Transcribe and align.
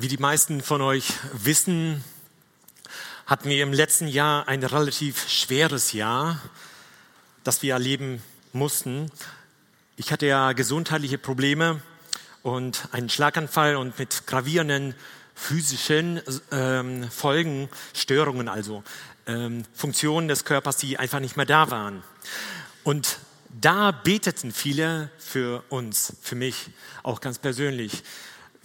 Wie 0.00 0.06
die 0.06 0.18
meisten 0.18 0.60
von 0.60 0.80
euch 0.80 1.12
wissen, 1.32 2.04
hatten 3.26 3.48
wir 3.48 3.60
im 3.64 3.72
letzten 3.72 4.06
Jahr 4.06 4.46
ein 4.46 4.62
relativ 4.62 5.28
schweres 5.28 5.92
Jahr, 5.92 6.40
das 7.42 7.62
wir 7.62 7.72
erleben 7.72 8.22
mussten. 8.52 9.10
Ich 9.96 10.12
hatte 10.12 10.26
ja 10.26 10.52
gesundheitliche 10.52 11.18
Probleme 11.18 11.82
und 12.44 12.86
einen 12.92 13.08
Schlaganfall 13.08 13.74
und 13.74 13.98
mit 13.98 14.24
gravierenden 14.28 14.94
physischen 15.34 16.20
ähm, 16.52 17.10
Folgen, 17.10 17.68
Störungen 17.92 18.46
also, 18.46 18.84
ähm, 19.26 19.64
Funktionen 19.74 20.28
des 20.28 20.44
Körpers, 20.44 20.76
die 20.76 20.96
einfach 20.96 21.18
nicht 21.18 21.36
mehr 21.36 21.44
da 21.44 21.72
waren. 21.72 22.04
Und 22.84 23.18
da 23.48 23.90
beteten 23.90 24.52
viele 24.52 25.10
für 25.18 25.64
uns, 25.70 26.12
für 26.22 26.36
mich 26.36 26.70
auch 27.02 27.20
ganz 27.20 27.40
persönlich. 27.40 28.04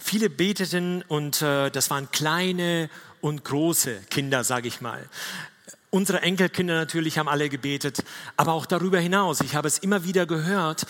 Viele 0.06 0.28
beteten 0.28 1.02
und 1.08 1.40
äh, 1.40 1.70
das 1.70 1.88
waren 1.88 2.10
kleine 2.10 2.90
und 3.22 3.42
große 3.42 4.02
Kinder, 4.10 4.44
sage 4.44 4.68
ich 4.68 4.82
mal. 4.82 5.08
Unsere 5.88 6.20
Enkelkinder 6.20 6.74
natürlich 6.74 7.16
haben 7.16 7.26
alle 7.26 7.48
gebetet, 7.48 8.04
aber 8.36 8.52
auch 8.52 8.66
darüber 8.66 9.00
hinaus. 9.00 9.40
Ich 9.40 9.54
habe 9.54 9.66
es 9.66 9.78
immer 9.78 10.04
wieder 10.04 10.26
gehört, 10.26 10.84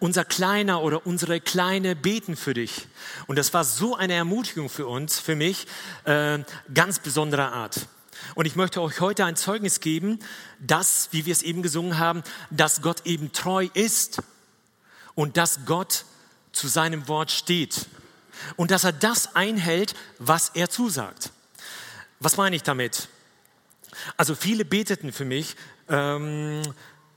unser 0.00 0.22
Kleiner 0.26 0.82
oder 0.82 1.06
unsere 1.06 1.40
Kleine 1.40 1.96
beten 1.96 2.36
für 2.36 2.52
dich. 2.52 2.88
Und 3.26 3.38
das 3.38 3.54
war 3.54 3.64
so 3.64 3.96
eine 3.96 4.12
Ermutigung 4.12 4.68
für 4.68 4.86
uns, 4.86 5.18
für 5.18 5.34
mich, 5.34 5.66
äh, 6.04 6.38
ganz 6.74 6.98
besonderer 6.98 7.52
Art. 7.52 7.88
Und 8.34 8.44
ich 8.44 8.54
möchte 8.54 8.82
euch 8.82 9.00
heute 9.00 9.24
ein 9.24 9.36
Zeugnis 9.36 9.80
geben, 9.80 10.18
dass, 10.60 11.08
wie 11.10 11.24
wir 11.24 11.32
es 11.32 11.40
eben 11.40 11.62
gesungen 11.62 11.96
haben, 11.98 12.22
dass 12.50 12.82
Gott 12.82 13.06
eben 13.06 13.32
treu 13.32 13.68
ist 13.72 14.20
und 15.14 15.38
dass 15.38 15.60
Gott 15.64 16.04
zu 16.52 16.68
seinem 16.68 17.08
Wort 17.08 17.30
steht 17.30 17.86
und 18.56 18.70
dass 18.70 18.84
er 18.84 18.92
das 18.92 19.34
einhält, 19.34 19.94
was 20.18 20.50
er 20.50 20.70
zusagt. 20.70 21.30
Was 22.20 22.36
meine 22.36 22.56
ich 22.56 22.62
damit? 22.62 23.08
Also 24.16 24.34
viele 24.34 24.64
beteten 24.64 25.12
für 25.12 25.24
mich 25.24 25.56
ähm, 25.88 26.62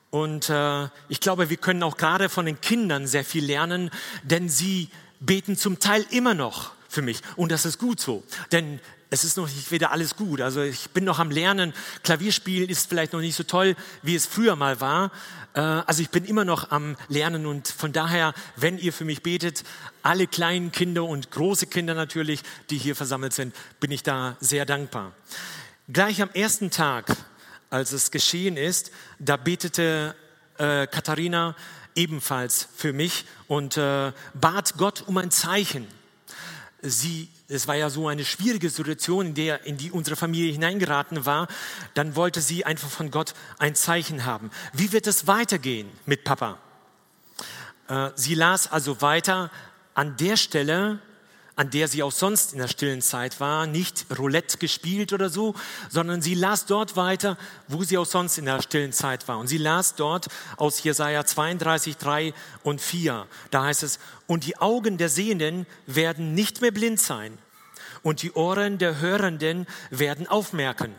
und 0.09 0.49
äh, 0.49 0.87
ich 1.09 1.19
glaube, 1.19 1.49
wir 1.49 1.57
können 1.57 1.83
auch 1.83 1.97
gerade 1.97 2.29
von 2.29 2.45
den 2.45 2.59
Kindern 2.61 3.07
sehr 3.07 3.25
viel 3.25 3.45
lernen, 3.45 3.91
denn 4.23 4.49
sie 4.49 4.89
beten 5.19 5.57
zum 5.57 5.79
Teil 5.79 6.05
immer 6.09 6.33
noch 6.33 6.71
für 6.89 7.01
mich 7.01 7.21
und 7.35 7.51
das 7.51 7.65
ist 7.65 7.77
gut 7.77 7.99
so, 7.99 8.23
denn 8.51 8.79
es 9.11 9.25
ist 9.25 9.35
noch 9.35 9.47
nicht 9.47 9.71
wieder 9.71 9.91
alles 9.91 10.15
gut. 10.15 10.39
Also 10.41 10.61
ich 10.61 10.89
bin 10.91 11.03
noch 11.03 11.19
am 11.19 11.29
Lernen. 11.29 11.73
Klavierspielen 12.03 12.69
ist 12.69 12.87
vielleicht 12.87 13.11
noch 13.11 13.19
nicht 13.19 13.35
so 13.35 13.43
toll, 13.43 13.75
wie 14.01 14.15
es 14.15 14.25
früher 14.25 14.55
mal 14.55 14.79
war. 14.79 15.11
Äh, 15.53 15.59
also 15.59 16.01
ich 16.01 16.09
bin 16.09 16.23
immer 16.23 16.45
noch 16.45 16.71
am 16.71 16.95
Lernen 17.09 17.45
und 17.45 17.67
von 17.67 17.91
daher, 17.91 18.33
wenn 18.55 18.77
ihr 18.77 18.93
für 18.93 19.03
mich 19.03 19.21
betet, 19.21 19.63
alle 20.01 20.27
kleinen 20.27 20.71
Kinder 20.71 21.03
und 21.03 21.29
große 21.29 21.67
Kinder 21.67 21.93
natürlich, 21.93 22.41
die 22.69 22.77
hier 22.77 22.95
versammelt 22.95 23.33
sind, 23.33 23.53
bin 23.81 23.91
ich 23.91 24.01
da 24.01 24.37
sehr 24.39 24.65
dankbar. 24.65 25.11
Gleich 25.91 26.21
am 26.21 26.29
ersten 26.33 26.71
Tag, 26.71 27.17
als 27.69 27.91
es 27.91 28.11
geschehen 28.11 28.55
ist, 28.55 28.91
da 29.19 29.35
betete 29.35 30.15
äh, 30.57 30.87
Katharina 30.87 31.57
ebenfalls 31.95 32.69
für 32.73 32.93
mich 32.93 33.25
und 33.49 33.75
äh, 33.75 34.13
bat 34.33 34.75
Gott 34.77 35.03
um 35.05 35.17
ein 35.17 35.31
Zeichen. 35.31 35.85
Sie 36.81 37.27
es 37.51 37.67
war 37.67 37.75
ja 37.75 37.89
so 37.89 38.07
eine 38.07 38.25
schwierige 38.25 38.69
Situation, 38.69 39.27
in, 39.27 39.33
der, 39.33 39.65
in 39.65 39.77
die 39.77 39.91
unsere 39.91 40.15
Familie 40.15 40.51
hineingeraten 40.51 41.25
war, 41.25 41.47
dann 41.93 42.15
wollte 42.15 42.41
sie 42.41 42.65
einfach 42.65 42.89
von 42.89 43.11
Gott 43.11 43.33
ein 43.59 43.75
Zeichen 43.75 44.25
haben. 44.25 44.51
Wie 44.73 44.91
wird 44.91 45.07
es 45.07 45.27
weitergehen 45.27 45.89
mit 46.05 46.23
Papa? 46.23 46.57
Äh, 47.87 48.11
sie 48.15 48.35
las 48.35 48.71
also 48.71 49.01
weiter 49.01 49.51
an 49.93 50.15
der 50.17 50.37
Stelle, 50.37 50.99
an 51.61 51.69
der 51.69 51.87
sie 51.87 52.01
auch 52.01 52.11
sonst 52.11 52.53
in 52.53 52.57
der 52.57 52.67
stillen 52.67 53.03
Zeit 53.03 53.39
war, 53.39 53.67
nicht 53.67 54.07
Roulette 54.17 54.57
gespielt 54.57 55.13
oder 55.13 55.29
so, 55.29 55.53
sondern 55.91 56.23
sie 56.23 56.33
las 56.33 56.65
dort 56.65 56.95
weiter, 56.95 57.37
wo 57.67 57.83
sie 57.83 57.99
auch 57.99 58.07
sonst 58.07 58.39
in 58.39 58.45
der 58.45 58.63
stillen 58.63 58.93
Zeit 58.93 59.27
war. 59.27 59.37
Und 59.37 59.45
sie 59.45 59.59
las 59.59 59.93
dort 59.93 60.27
aus 60.57 60.81
Jesaja 60.81 61.23
32, 61.23 61.97
3 61.97 62.33
und 62.63 62.81
4. 62.81 63.27
Da 63.51 63.65
heißt 63.65 63.83
es, 63.83 63.99
und 64.25 64.47
die 64.47 64.57
Augen 64.57 64.97
der 64.97 65.09
Sehenden 65.09 65.67
werden 65.85 66.33
nicht 66.33 66.61
mehr 66.61 66.71
blind 66.71 66.99
sein 66.99 67.37
und 68.01 68.23
die 68.23 68.31
Ohren 68.31 68.79
der 68.79 68.99
Hörenden 68.99 69.67
werden 69.91 70.25
aufmerken. 70.25 70.95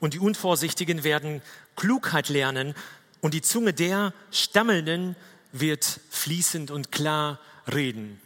Und 0.00 0.14
die 0.14 0.18
Unvorsichtigen 0.18 1.04
werden 1.04 1.42
Klugheit 1.76 2.30
lernen 2.30 2.74
und 3.20 3.34
die 3.34 3.42
Zunge 3.42 3.74
der 3.74 4.14
Stammelnden 4.30 5.14
wird 5.52 6.00
fließend 6.08 6.70
und 6.70 6.90
klar 6.90 7.38
reden. 7.70 8.18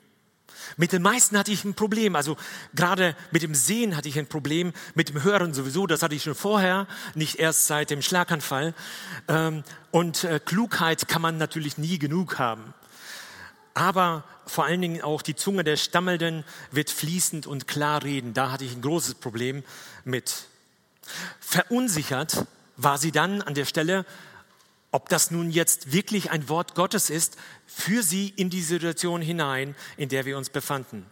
Mit 0.77 0.93
den 0.93 1.03
meisten 1.03 1.39
hatte 1.39 1.53
ich 1.53 1.65
ein 1.65 1.75
Problem. 1.75 2.17
Also 2.17 2.37
gerade 2.75 3.17
mit 3.31 3.43
dem 3.43 3.55
Sehen 3.55 3.97
hatte 3.97 4.09
ich 4.09 4.19
ein 4.19 4.27
Problem, 4.27 4.73
mit 4.95 5.09
dem 5.09 5.23
Hören 5.23 5.55
sowieso. 5.55 5.87
Das 5.87 6.03
hatte 6.03 6.15
ich 6.15 6.23
schon 6.23 6.35
vorher, 6.35 6.87
nicht 7.15 7.37
erst 7.37 7.67
seit 7.67 7.91
dem 7.91 8.03
Schlaganfall. 8.03 8.75
Ähm, 9.29 9.65
und 9.91 10.25
äh, 10.25 10.41
Klugheit 10.45 11.09
kann 11.09 11.23
man 11.23 11.39
natürlich 11.39 11.79
nie 11.79 11.99
genug 11.99 12.39
haben. 12.39 12.75
Aber 13.75 14.25
vor 14.47 14.65
allen 14.65 14.81
Dingen 14.81 15.03
auch 15.03 15.23
die 15.23 15.35
Zunge 15.35 15.65
der 15.65 15.77
Stammelnden 15.77 16.45
wird 16.71 16.91
fließend 16.91 17.47
und 17.47 17.67
klar 17.67 18.03
reden. 18.03 18.35
Da 18.35 18.51
hatte 18.51 18.65
ich 18.65 18.75
ein 18.75 18.83
großes 18.83 19.15
Problem 19.15 19.63
mit. 20.05 20.45
Verunsichert 21.41 22.47
war 22.77 22.99
sie 22.99 23.13
dann 23.13 23.43
an 23.43 23.55
der 23.55 23.65
Stelle, 23.65 24.05
ob 24.93 25.09
das 25.09 25.31
nun 25.31 25.51
jetzt 25.51 25.93
wirklich 25.93 26.31
ein 26.31 26.49
Wort 26.49 26.75
Gottes 26.75 27.11
ist, 27.11 27.37
für 27.67 28.03
sie 28.03 28.29
in 28.29 28.51
die 28.51 28.63
Situation 28.63 29.23
hinein, 29.23 29.75
in 29.97 30.11
der 30.11 30.27
wir 30.27 30.37
uns 30.37 30.51
befanden. 30.51 31.07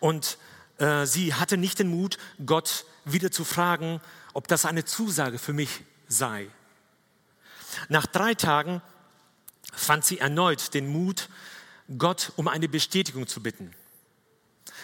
Und 0.00 0.38
äh, 0.78 1.06
sie 1.06 1.34
hatte 1.34 1.58
nicht 1.58 1.78
den 1.78 1.88
Mut, 1.88 2.18
Gott 2.44 2.86
wieder 3.04 3.30
zu 3.30 3.44
fragen, 3.44 4.00
ob 4.32 4.48
das 4.48 4.64
eine 4.64 4.84
Zusage 4.84 5.38
für 5.38 5.52
mich 5.52 5.84
sei. 6.08 6.48
Nach 7.88 8.06
drei 8.06 8.34
Tagen 8.34 8.80
fand 9.72 10.04
sie 10.04 10.18
erneut 10.18 10.72
den 10.74 10.88
Mut, 10.88 11.28
Gott 11.98 12.32
um 12.36 12.48
eine 12.48 12.68
Bestätigung 12.68 13.26
zu 13.26 13.42
bitten. 13.42 13.74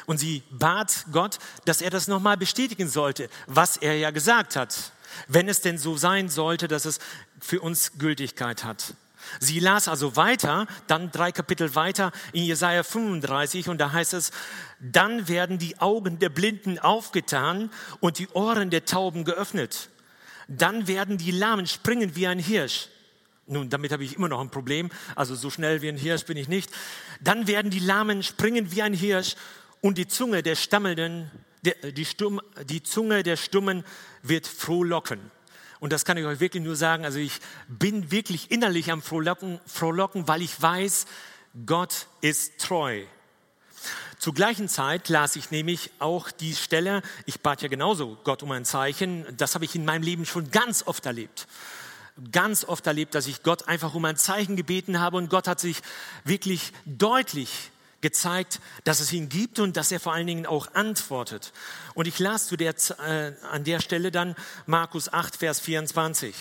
Und 0.04 0.18
sie 0.18 0.42
bat 0.50 1.06
Gott, 1.12 1.38
dass 1.64 1.80
er 1.80 1.90
das 1.90 2.08
nochmal 2.08 2.36
bestätigen 2.36 2.88
sollte, 2.88 3.30
was 3.46 3.78
er 3.78 3.96
ja 3.96 4.10
gesagt 4.10 4.54
hat 4.54 4.92
wenn 5.26 5.48
es 5.48 5.60
denn 5.60 5.78
so 5.78 5.96
sein 5.96 6.28
sollte, 6.28 6.68
dass 6.68 6.84
es 6.84 6.98
für 7.40 7.60
uns 7.60 7.98
Gültigkeit 7.98 8.64
hat. 8.64 8.94
Sie 9.40 9.60
las 9.60 9.88
also 9.88 10.16
weiter, 10.16 10.66
dann 10.86 11.10
drei 11.10 11.32
Kapitel 11.32 11.74
weiter 11.74 12.12
in 12.32 12.44
Jesaja 12.44 12.82
35 12.82 13.68
und 13.68 13.78
da 13.78 13.92
heißt 13.92 14.14
es, 14.14 14.30
dann 14.80 15.28
werden 15.28 15.58
die 15.58 15.78
Augen 15.80 16.18
der 16.18 16.28
Blinden 16.28 16.78
aufgetan 16.78 17.70
und 18.00 18.18
die 18.18 18.28
Ohren 18.28 18.70
der 18.70 18.84
Tauben 18.84 19.24
geöffnet. 19.24 19.90
Dann 20.46 20.86
werden 20.86 21.18
die 21.18 21.30
Lahmen 21.30 21.66
springen 21.66 22.16
wie 22.16 22.26
ein 22.26 22.38
Hirsch. 22.38 22.88
Nun, 23.46 23.70
damit 23.70 23.92
habe 23.92 24.04
ich 24.04 24.16
immer 24.16 24.28
noch 24.28 24.40
ein 24.40 24.50
Problem, 24.50 24.90
also 25.14 25.34
so 25.34 25.50
schnell 25.50 25.82
wie 25.82 25.88
ein 25.88 25.96
Hirsch 25.96 26.24
bin 26.24 26.36
ich 26.36 26.48
nicht. 26.48 26.70
Dann 27.20 27.46
werden 27.46 27.70
die 27.70 27.78
Lahmen 27.78 28.22
springen 28.22 28.72
wie 28.72 28.82
ein 28.82 28.94
Hirsch 28.94 29.36
und 29.80 29.98
die 29.98 30.06
Zunge 30.08 30.42
der 30.42 30.54
Stammelnden 30.54 31.30
die, 31.62 32.04
Stumm, 32.04 32.40
die 32.64 32.82
Zunge 32.82 33.22
der 33.22 33.36
Stummen 33.36 33.84
wird 34.22 34.46
frohlocken. 34.46 35.30
Und 35.80 35.92
das 35.92 36.04
kann 36.04 36.16
ich 36.16 36.24
euch 36.24 36.40
wirklich 36.40 36.62
nur 36.62 36.76
sagen. 36.76 37.04
Also 37.04 37.18
ich 37.18 37.38
bin 37.68 38.10
wirklich 38.10 38.50
innerlich 38.50 38.90
am 38.90 39.02
Frohlocken, 39.02 39.60
frohlocken 39.66 40.26
weil 40.26 40.42
ich 40.42 40.60
weiß, 40.60 41.06
Gott 41.66 42.06
ist 42.20 42.58
treu. 42.58 43.04
Zur 44.18 44.34
gleichen 44.34 44.68
Zeit 44.68 45.08
las 45.08 45.36
ich 45.36 45.52
nämlich 45.52 45.92
auch 46.00 46.32
die 46.32 46.54
Stelle, 46.54 47.02
ich 47.24 47.40
bat 47.40 47.62
ja 47.62 47.68
genauso 47.68 48.18
Gott 48.24 48.42
um 48.42 48.50
ein 48.50 48.64
Zeichen, 48.64 49.24
das 49.36 49.54
habe 49.54 49.64
ich 49.64 49.76
in 49.76 49.84
meinem 49.84 50.02
Leben 50.02 50.26
schon 50.26 50.50
ganz 50.50 50.82
oft 50.84 51.06
erlebt. 51.06 51.46
Ganz 52.32 52.64
oft 52.64 52.84
erlebt, 52.88 53.14
dass 53.14 53.28
ich 53.28 53.44
Gott 53.44 53.68
einfach 53.68 53.94
um 53.94 54.04
ein 54.04 54.16
Zeichen 54.16 54.56
gebeten 54.56 54.98
habe 54.98 55.18
und 55.18 55.30
Gott 55.30 55.46
hat 55.46 55.60
sich 55.60 55.82
wirklich 56.24 56.72
deutlich 56.84 57.70
gezeigt, 58.00 58.60
dass 58.84 59.00
es 59.00 59.12
ihn 59.12 59.28
gibt 59.28 59.58
und 59.58 59.76
dass 59.76 59.90
er 59.90 60.00
vor 60.00 60.12
allen 60.12 60.26
Dingen 60.26 60.46
auch 60.46 60.74
antwortet. 60.74 61.52
Und 61.94 62.06
ich 62.06 62.18
las 62.18 62.46
zu 62.46 62.56
der, 62.56 62.74
äh, 63.04 63.32
an 63.50 63.64
der 63.64 63.80
Stelle 63.80 64.10
dann 64.10 64.36
Markus 64.66 65.12
8, 65.12 65.36
Vers 65.36 65.60
24. 65.60 66.34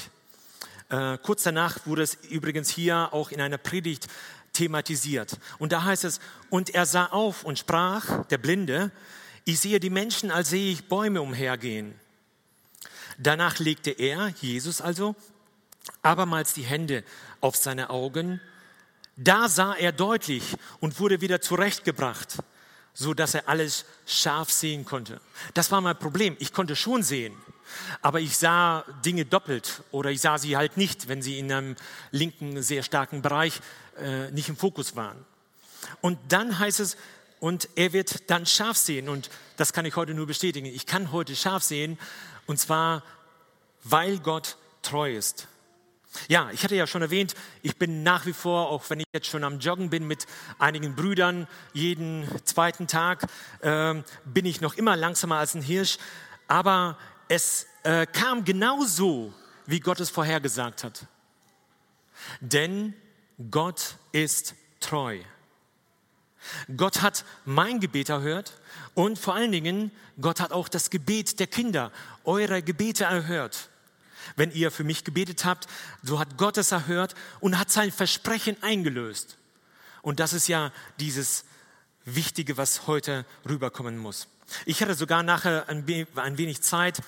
Äh, 0.90 1.18
kurz 1.18 1.44
danach 1.44 1.86
wurde 1.86 2.04
es 2.04 2.16
übrigens 2.30 2.70
hier 2.70 3.10
auch 3.12 3.32
in 3.32 3.42
einer 3.42 3.58
Predigt 3.58 4.08
thematisiert. 4.54 5.38
Und 5.60 5.72
da 5.72 5.84
heißt 5.84 6.04
es, 6.04 6.20
und 6.50 6.70
er 6.72 6.86
sah 6.86 7.08
auf 7.08 7.44
und 7.44 7.60
sprach, 7.60 8.26
der 8.28 8.38
Blinde, 8.38 8.92
ich 9.46 9.60
sehe 9.60 9.80
die 9.80 9.90
Menschen, 9.90 10.32
als 10.32 10.50
sehe 10.50 10.72
ich 10.72 10.88
Bäume 10.88 11.22
umhergehen. 11.22 11.94
Danach 13.18 13.60
legte 13.60 13.92
er, 13.92 14.30
Jesus 14.42 14.82
also, 14.82 15.16
abermals 16.02 16.54
die 16.54 16.64
Hände 16.64 17.04
auf 17.42 17.56
seine 17.56 17.90
Augen 17.90 18.42
da 19.18 19.50
sah 19.50 19.74
er 19.74 19.92
deutlich 19.92 20.56
und 20.80 21.00
wurde 21.00 21.22
wieder 21.22 21.42
zurechtgebracht, 21.42 22.38
so 22.94 23.14
dass 23.14 23.34
er 23.34 23.50
alles 23.50 23.86
scharf 24.06 24.52
sehen 24.52 24.86
konnte. 24.86 25.20
Das 25.54 25.72
war 25.72 25.82
mein 25.82 25.98
Problem. 25.98 26.38
Ich 26.40 26.54
konnte 26.54 26.76
schon 26.76 27.04
sehen, 27.04 27.36
aber 28.02 28.20
ich 28.22 28.38
sah 28.38 28.86
Dinge 29.04 29.26
doppelt 29.26 29.82
oder 29.92 30.12
ich 30.12 30.22
sah 30.22 30.38
sie 30.38 30.56
halt 30.56 30.78
nicht, 30.78 31.08
wenn 31.08 31.22
sie 31.22 31.40
in 31.40 31.52
einem 31.52 31.76
linken, 32.12 32.62
sehr 32.62 32.84
starken 32.84 33.22
Bereich 33.22 33.60
äh, 33.98 34.32
nicht 34.32 34.50
im 34.50 34.56
Fokus 34.56 34.96
waren. 34.96 35.26
Und 36.02 36.20
dann 36.30 36.58
heißt 36.58 36.80
es, 36.80 36.96
und 37.40 37.70
er 37.76 37.94
wird 37.94 38.30
dann 38.30 38.46
scharf 38.46 38.78
sehen. 38.78 39.10
Und 39.10 39.30
das 39.58 39.74
kann 39.74 39.86
ich 39.86 39.96
heute 39.96 40.14
nur 40.14 40.28
bestätigen. 40.28 40.68
Ich 40.68 40.86
kann 40.86 41.12
heute 41.12 41.36
scharf 41.36 41.64
sehen 41.64 41.98
und 42.46 42.60
zwar, 42.60 43.04
weil 43.84 44.20
Gott 44.20 44.58
treu 44.82 45.16
ist. 45.16 45.48
Ja, 46.28 46.50
ich 46.52 46.64
hatte 46.64 46.76
ja 46.76 46.88
schon 46.88 47.02
erwähnt, 47.02 47.36
ich 47.62 47.78
bin 47.78 48.04
nach 48.04 48.26
wie 48.26 48.34
vor, 48.34 48.70
auch 48.70 48.90
wenn 48.90 49.00
ich 49.00 49.06
jetzt 49.14 49.28
schon 49.28 49.44
am 49.44 49.60
Joggen 49.60 49.90
bin 49.90 50.08
mit 50.08 50.26
einigen 50.60 50.96
Brüdern, 50.96 51.48
jeden 51.74 52.28
zweiten 52.46 52.88
Tag, 52.88 53.24
äh, 53.62 53.96
bin 54.26 54.46
ich 54.46 54.62
noch 54.62 54.76
immer 54.76 54.96
langsamer 54.96 55.38
als 55.38 55.56
ein 55.56 55.62
Hirsch. 55.62 55.98
Aber 56.48 56.98
es 57.28 57.68
äh, 57.84 58.06
kam 58.06 58.44
genau 58.44 58.84
so, 58.84 59.34
wie 59.66 59.80
Gott 59.80 60.00
es 60.00 60.10
vorhergesagt 60.10 60.84
hat. 60.84 61.06
Denn 62.40 62.94
Gott 63.52 63.96
ist 64.12 64.56
treu. 64.80 65.20
Gott 66.76 67.02
hat 67.02 67.26
mein 67.46 67.80
Gebet 67.80 68.10
erhört 68.10 68.60
und 68.94 69.20
vor 69.20 69.36
allen 69.36 69.52
Dingen, 69.52 69.92
Gott 70.20 70.40
hat 70.40 70.52
auch 70.52 70.70
das 70.70 70.90
Gebet 70.90 71.40
der 71.40 71.48
Kinder, 71.48 71.92
eure 72.24 72.62
Gebete 72.62 73.04
erhört. 73.04 73.70
Wenn 74.36 74.52
ihr 74.52 74.72
für 74.72 74.84
mich 74.84 75.04
gebetet 75.04 75.46
habt, 75.46 75.68
so 76.04 76.20
hat 76.20 76.38
Gott 76.38 76.58
es 76.58 76.72
erhört 76.72 77.16
und 77.40 77.58
hat 77.58 77.72
sein 77.72 77.92
Versprechen 77.92 78.58
eingelöst. 78.62 79.38
Und 80.02 80.20
das 80.20 80.34
ist 80.34 80.48
ja 80.48 80.72
dieses 81.00 81.46
Wichtige, 82.06 82.58
was 82.58 82.88
heute 82.88 83.26
rüberkommen 83.48 83.98
muss. 83.98 84.28
Ich 84.66 84.82
hatte 84.82 84.96
sogar 84.96 85.24
nachher 85.24 85.68
ein 85.68 85.88
wenig 85.88 86.62
Zeit, 86.62 87.02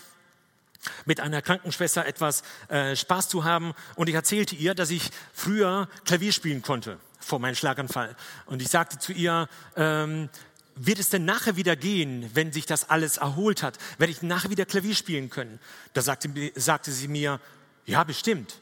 mit 1.06 1.20
einer 1.20 1.42
Krankenschwester 1.42 2.06
etwas 2.06 2.44
äh, 2.70 2.96
Spaß 2.96 3.30
zu 3.30 3.44
haben 3.44 3.74
und 3.96 4.08
ich 4.08 4.16
erzählte 4.16 4.56
ihr, 4.56 4.76
dass 4.76 4.90
ich 4.90 5.12
früher 5.34 5.90
Klavier 6.06 6.32
spielen 6.32 6.62
konnte 6.62 6.98
vor 7.20 7.40
meinem 7.40 7.56
Schlaganfall. 7.56 8.16
Und 8.46 8.62
ich 8.62 8.70
sagte 8.70 8.98
zu 8.98 9.12
ihr, 9.12 9.48
ähm, 9.76 10.30
wird 10.76 11.00
es 11.00 11.10
denn 11.10 11.26
nachher 11.26 11.56
wieder 11.56 11.76
gehen, 11.76 12.30
wenn 12.34 12.54
sich 12.54 12.66
das 12.66 12.90
alles 12.90 13.18
erholt 13.18 13.64
hat? 13.64 13.78
Werde 13.98 14.12
ich 14.12 14.22
nachher 14.22 14.50
wieder 14.50 14.66
Klavier 14.66 14.96
spielen 14.96 15.30
können? 15.30 15.60
Da 15.94 16.02
sagte, 16.02 16.30
sagte 16.56 16.92
sie 16.92 17.08
mir, 17.08 17.40
ja, 17.86 18.04
bestimmt. 18.04 18.60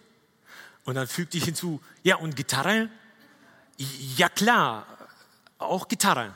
Und 0.83 0.95
dann 0.95 1.07
fügte 1.07 1.37
ich 1.37 1.45
hinzu, 1.45 1.81
ja, 2.03 2.15
und 2.15 2.35
Gitarre? 2.35 2.89
Ja, 3.77 4.29
klar, 4.29 4.87
auch 5.59 5.87
Gitarre. 5.87 6.35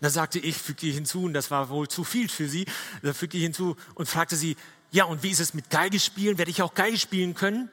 Da 0.00 0.10
sagte 0.10 0.38
ich, 0.38 0.56
fügte 0.56 0.86
ich 0.86 0.94
hinzu, 0.94 1.24
und 1.24 1.34
das 1.34 1.50
war 1.50 1.68
wohl 1.68 1.88
zu 1.88 2.04
viel 2.04 2.28
für 2.28 2.48
sie, 2.48 2.66
da 3.02 3.12
fügte 3.12 3.36
ich 3.36 3.42
hinzu 3.42 3.76
und 3.94 4.08
fragte 4.08 4.36
sie, 4.36 4.56
ja, 4.90 5.04
und 5.04 5.22
wie 5.22 5.30
ist 5.30 5.40
es 5.40 5.54
mit 5.54 5.70
Geige 5.70 5.98
spielen? 5.98 6.38
Werde 6.38 6.50
ich 6.50 6.62
auch 6.62 6.74
Geige 6.74 6.98
spielen 6.98 7.34
können? 7.34 7.68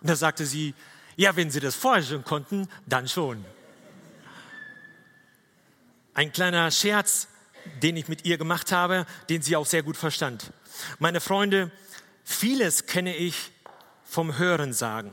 Und 0.00 0.10
da 0.10 0.16
sagte 0.16 0.46
sie, 0.46 0.74
ja, 1.16 1.36
wenn 1.36 1.50
Sie 1.50 1.60
das 1.60 1.74
vorher 1.74 2.02
schon 2.02 2.24
konnten, 2.24 2.68
dann 2.86 3.08
schon. 3.08 3.44
Ein 6.14 6.32
kleiner 6.32 6.70
Scherz, 6.70 7.28
den 7.82 7.96
ich 7.96 8.08
mit 8.08 8.24
ihr 8.24 8.36
gemacht 8.36 8.70
habe, 8.70 9.06
den 9.30 9.40
sie 9.40 9.56
auch 9.56 9.66
sehr 9.66 9.82
gut 9.82 9.96
verstand. 9.96 10.52
Meine 10.98 11.20
Freunde, 11.20 11.70
vieles 12.24 12.86
kenne 12.86 13.16
ich 13.16 13.50
vom 14.04 14.36
Hörensagen, 14.36 15.10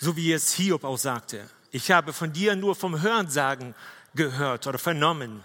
so 0.00 0.16
wie 0.16 0.32
es 0.32 0.52
Hiob 0.54 0.82
auch 0.82 0.98
sagte. 0.98 1.48
Ich 1.70 1.90
habe 1.90 2.12
von 2.12 2.32
dir 2.32 2.56
nur 2.56 2.74
vom 2.74 3.02
Hörensagen 3.02 3.74
gehört 4.14 4.66
oder 4.66 4.78
vernommen. 4.78 5.44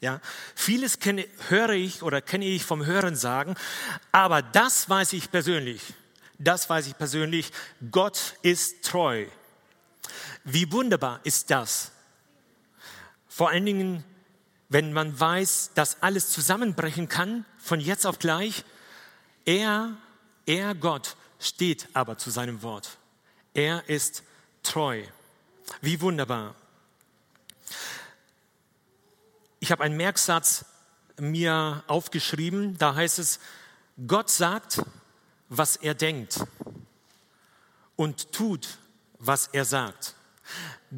Ja, 0.00 0.20
vieles 0.54 0.98
kenne, 0.98 1.26
höre 1.48 1.70
ich 1.70 2.02
oder 2.02 2.20
kenne 2.20 2.46
ich 2.46 2.64
vom 2.64 2.84
Hörensagen, 2.84 3.56
aber 4.12 4.42
das 4.42 4.88
weiß 4.88 5.12
ich 5.12 5.30
persönlich. 5.30 5.82
Das 6.38 6.68
weiß 6.70 6.86
ich 6.86 6.96
persönlich. 6.96 7.52
Gott 7.90 8.34
ist 8.42 8.84
treu. 8.84 9.26
Wie 10.44 10.70
wunderbar 10.72 11.20
ist 11.24 11.50
das? 11.50 11.92
Vor 13.38 13.50
allen 13.50 13.66
Dingen, 13.66 14.02
wenn 14.68 14.92
man 14.92 15.20
weiß, 15.20 15.70
dass 15.76 16.02
alles 16.02 16.32
zusammenbrechen 16.32 17.08
kann, 17.08 17.44
von 17.56 17.78
jetzt 17.78 18.04
auf 18.04 18.18
gleich. 18.18 18.64
Er, 19.44 19.96
er 20.44 20.74
Gott, 20.74 21.14
steht 21.38 21.86
aber 21.92 22.18
zu 22.18 22.30
seinem 22.30 22.62
Wort. 22.62 22.98
Er 23.54 23.88
ist 23.88 24.24
treu. 24.64 25.04
Wie 25.80 26.00
wunderbar. 26.00 26.56
Ich 29.60 29.70
habe 29.70 29.84
einen 29.84 29.96
Merksatz 29.96 30.64
mir 31.20 31.84
aufgeschrieben, 31.86 32.76
da 32.76 32.96
heißt 32.96 33.20
es, 33.20 33.38
Gott 34.08 34.30
sagt, 34.30 34.82
was 35.48 35.76
er 35.76 35.94
denkt 35.94 36.44
und 37.94 38.32
tut, 38.32 38.78
was 39.20 39.46
er 39.52 39.64
sagt. 39.64 40.16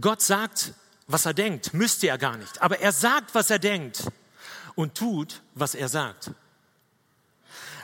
Gott 0.01 0.23
sagt, 0.23 0.73
was 1.11 1.27
er 1.27 1.35
denkt, 1.35 1.75
müsste 1.75 2.07
er 2.07 2.19
gar 2.19 2.37
nicht. 2.37 2.63
Aber 2.63 2.81
er 2.81 2.93
sagt, 2.93 3.35
was 3.35 3.51
er 3.51 3.59
denkt 3.59 4.05
und 4.77 4.95
tut, 4.95 5.43
was 5.55 5.75
er 5.75 5.89
sagt. 5.89 6.31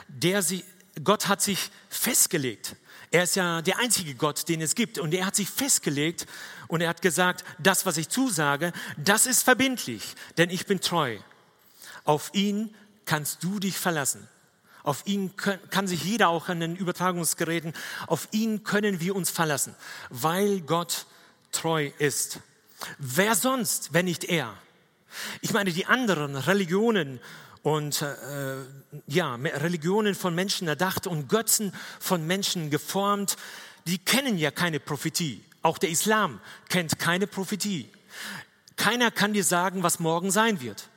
Der 0.07 0.41
sie, 0.41 0.63
Gott 1.03 1.27
hat 1.27 1.41
sich 1.41 1.69
festgelegt. 1.89 2.75
Er 3.11 3.23
ist 3.23 3.35
ja 3.35 3.61
der 3.61 3.79
einzige 3.79 4.15
Gott, 4.15 4.47
den 4.47 4.61
es 4.61 4.75
gibt. 4.75 4.97
Und 4.97 5.13
er 5.13 5.25
hat 5.25 5.35
sich 5.35 5.49
festgelegt 5.49 6.25
und 6.67 6.81
er 6.81 6.89
hat 6.89 7.01
gesagt, 7.01 7.43
das, 7.59 7.85
was 7.85 7.97
ich 7.97 8.07
zusage, 8.07 8.71
das 8.97 9.25
ist 9.25 9.43
verbindlich, 9.43 10.15
denn 10.37 10.49
ich 10.49 10.65
bin 10.65 10.79
treu. 10.79 11.17
Auf 12.05 12.31
ihn 12.33 12.73
kannst 13.05 13.43
du 13.43 13.59
dich 13.59 13.77
verlassen. 13.77 14.27
Auf 14.83 15.05
ihn 15.05 15.35
kann 15.35 15.85
sich 15.85 16.05
jeder 16.05 16.29
auch 16.29 16.47
an 16.47 16.61
den 16.61 16.77
Übertragungsgeräten, 16.77 17.73
auf 18.07 18.29
ihn 18.31 18.63
können 18.63 19.01
wir 19.01 19.17
uns 19.17 19.29
verlassen, 19.29 19.75
weil 20.09 20.61
Gott 20.61 21.07
treu 21.51 21.91
ist. 21.97 22.39
Wer 22.97 23.35
sonst, 23.35 23.93
wenn 23.93 24.05
nicht 24.05 24.23
er? 24.23 24.53
Ich 25.41 25.53
meine, 25.53 25.71
die 25.71 25.85
anderen 25.85 26.35
Religionen 26.35 27.19
und 27.63 28.01
äh, 28.01 28.63
ja, 29.07 29.35
Religionen 29.35 30.15
von 30.15 30.35
Menschen 30.35 30.67
erdacht 30.67 31.07
und 31.07 31.27
Götzen 31.27 31.73
von 31.99 32.25
Menschen 32.25 32.69
geformt, 32.69 33.37
die 33.85 33.97
kennen 33.97 34.37
ja 34.37 34.51
keine 34.51 34.79
Prophetie. 34.79 35.43
Auch 35.61 35.77
der 35.77 35.89
Islam 35.89 36.39
kennt 36.69 36.99
keine 36.99 37.27
Prophetie. 37.27 37.89
Keiner 38.75 39.11
kann 39.11 39.33
dir 39.33 39.43
sagen, 39.43 39.83
was 39.83 39.99
morgen 39.99 40.31
sein 40.31 40.61
wird. 40.61 40.89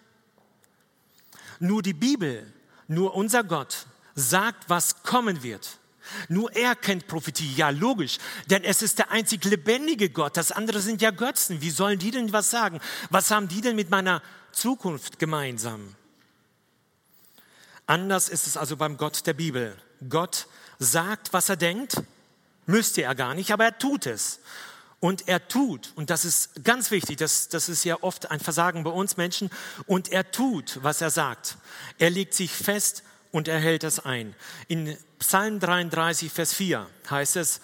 Nur 1.59 1.83
die 1.83 1.95
Bibel, 1.95 2.53
nur 2.89 3.15
unser 3.15 3.43
Gott 3.43 3.87
sagt, 4.15 4.69
was 4.69 5.03
kommen 5.03 5.43
wird. 5.43 5.80
Nur 6.29 6.55
er 6.55 6.75
kennt 6.75 7.07
Prophetie. 7.07 7.55
Ja, 7.55 7.71
logisch, 7.71 8.19
denn 8.47 8.65
es 8.65 8.83
ist 8.83 8.99
der 8.99 9.11
einzig 9.11 9.45
lebendige 9.45 10.11
Gott. 10.11 10.37
Das 10.37 10.53
andere 10.53 10.81
sind 10.81 11.03
ja 11.03 11.11
Götzen. 11.11 11.61
Wie 11.61 11.71
sollen 11.71 11.99
die 11.99 12.11
denn 12.11 12.33
was 12.33 12.51
sagen? 12.51 12.81
Was 13.11 13.31
haben 13.31 13.49
die 13.49 13.61
denn 13.61 13.77
mit 13.77 13.91
meiner 13.91 14.23
Zukunft 14.53 15.19
gemeinsam? 15.19 15.95
Anders 17.87 18.29
ist 18.29 18.47
es 18.47 18.57
also 18.57 18.77
beim 18.77 18.97
Gott 18.97 19.27
der 19.27 19.35
Bibel. 19.35 19.77
Gott 20.09 20.47
sagt, 20.79 21.33
was 21.33 21.49
er 21.49 21.57
denkt, 21.57 21.97
müsste 22.67 23.03
er 23.03 23.15
gar 23.15 23.35
nicht, 23.35 23.51
aber 23.51 23.65
er 23.65 23.79
tut 23.79 24.07
es. 24.07 24.41
Und 25.01 25.29
er 25.29 25.49
tut, 25.49 25.93
und 25.97 26.11
das 26.11 26.27
ist 26.27 26.63
ganz 26.63 26.91
wichtig, 26.91 27.17
das, 27.17 27.49
das 27.49 27.71
ist 27.71 27.85
ja 27.85 27.97
oft 28.03 28.31
ein 28.31 28.39
Versagen 28.39 28.85
bei 28.85 28.91
uns 28.91 29.17
Menschen, 29.17 29.51
und 29.87 30.13
er 30.13 30.31
tut, 30.31 30.79
was 30.83 31.01
er 31.01 31.11
sagt. 31.11 31.57
Er 31.99 32.11
legt 32.11 32.35
sich 32.35 32.53
fest 32.53 33.03
und 33.33 33.49
er 33.49 33.59
hält 33.59 33.85
es 33.85 34.01
ein. 34.01 34.35
In 34.69 34.97
Psalm 35.19 35.61
33, 35.61 36.33
Vers 36.33 36.53
4 36.53 36.87
heißt 37.09 37.37
es, 37.37 37.61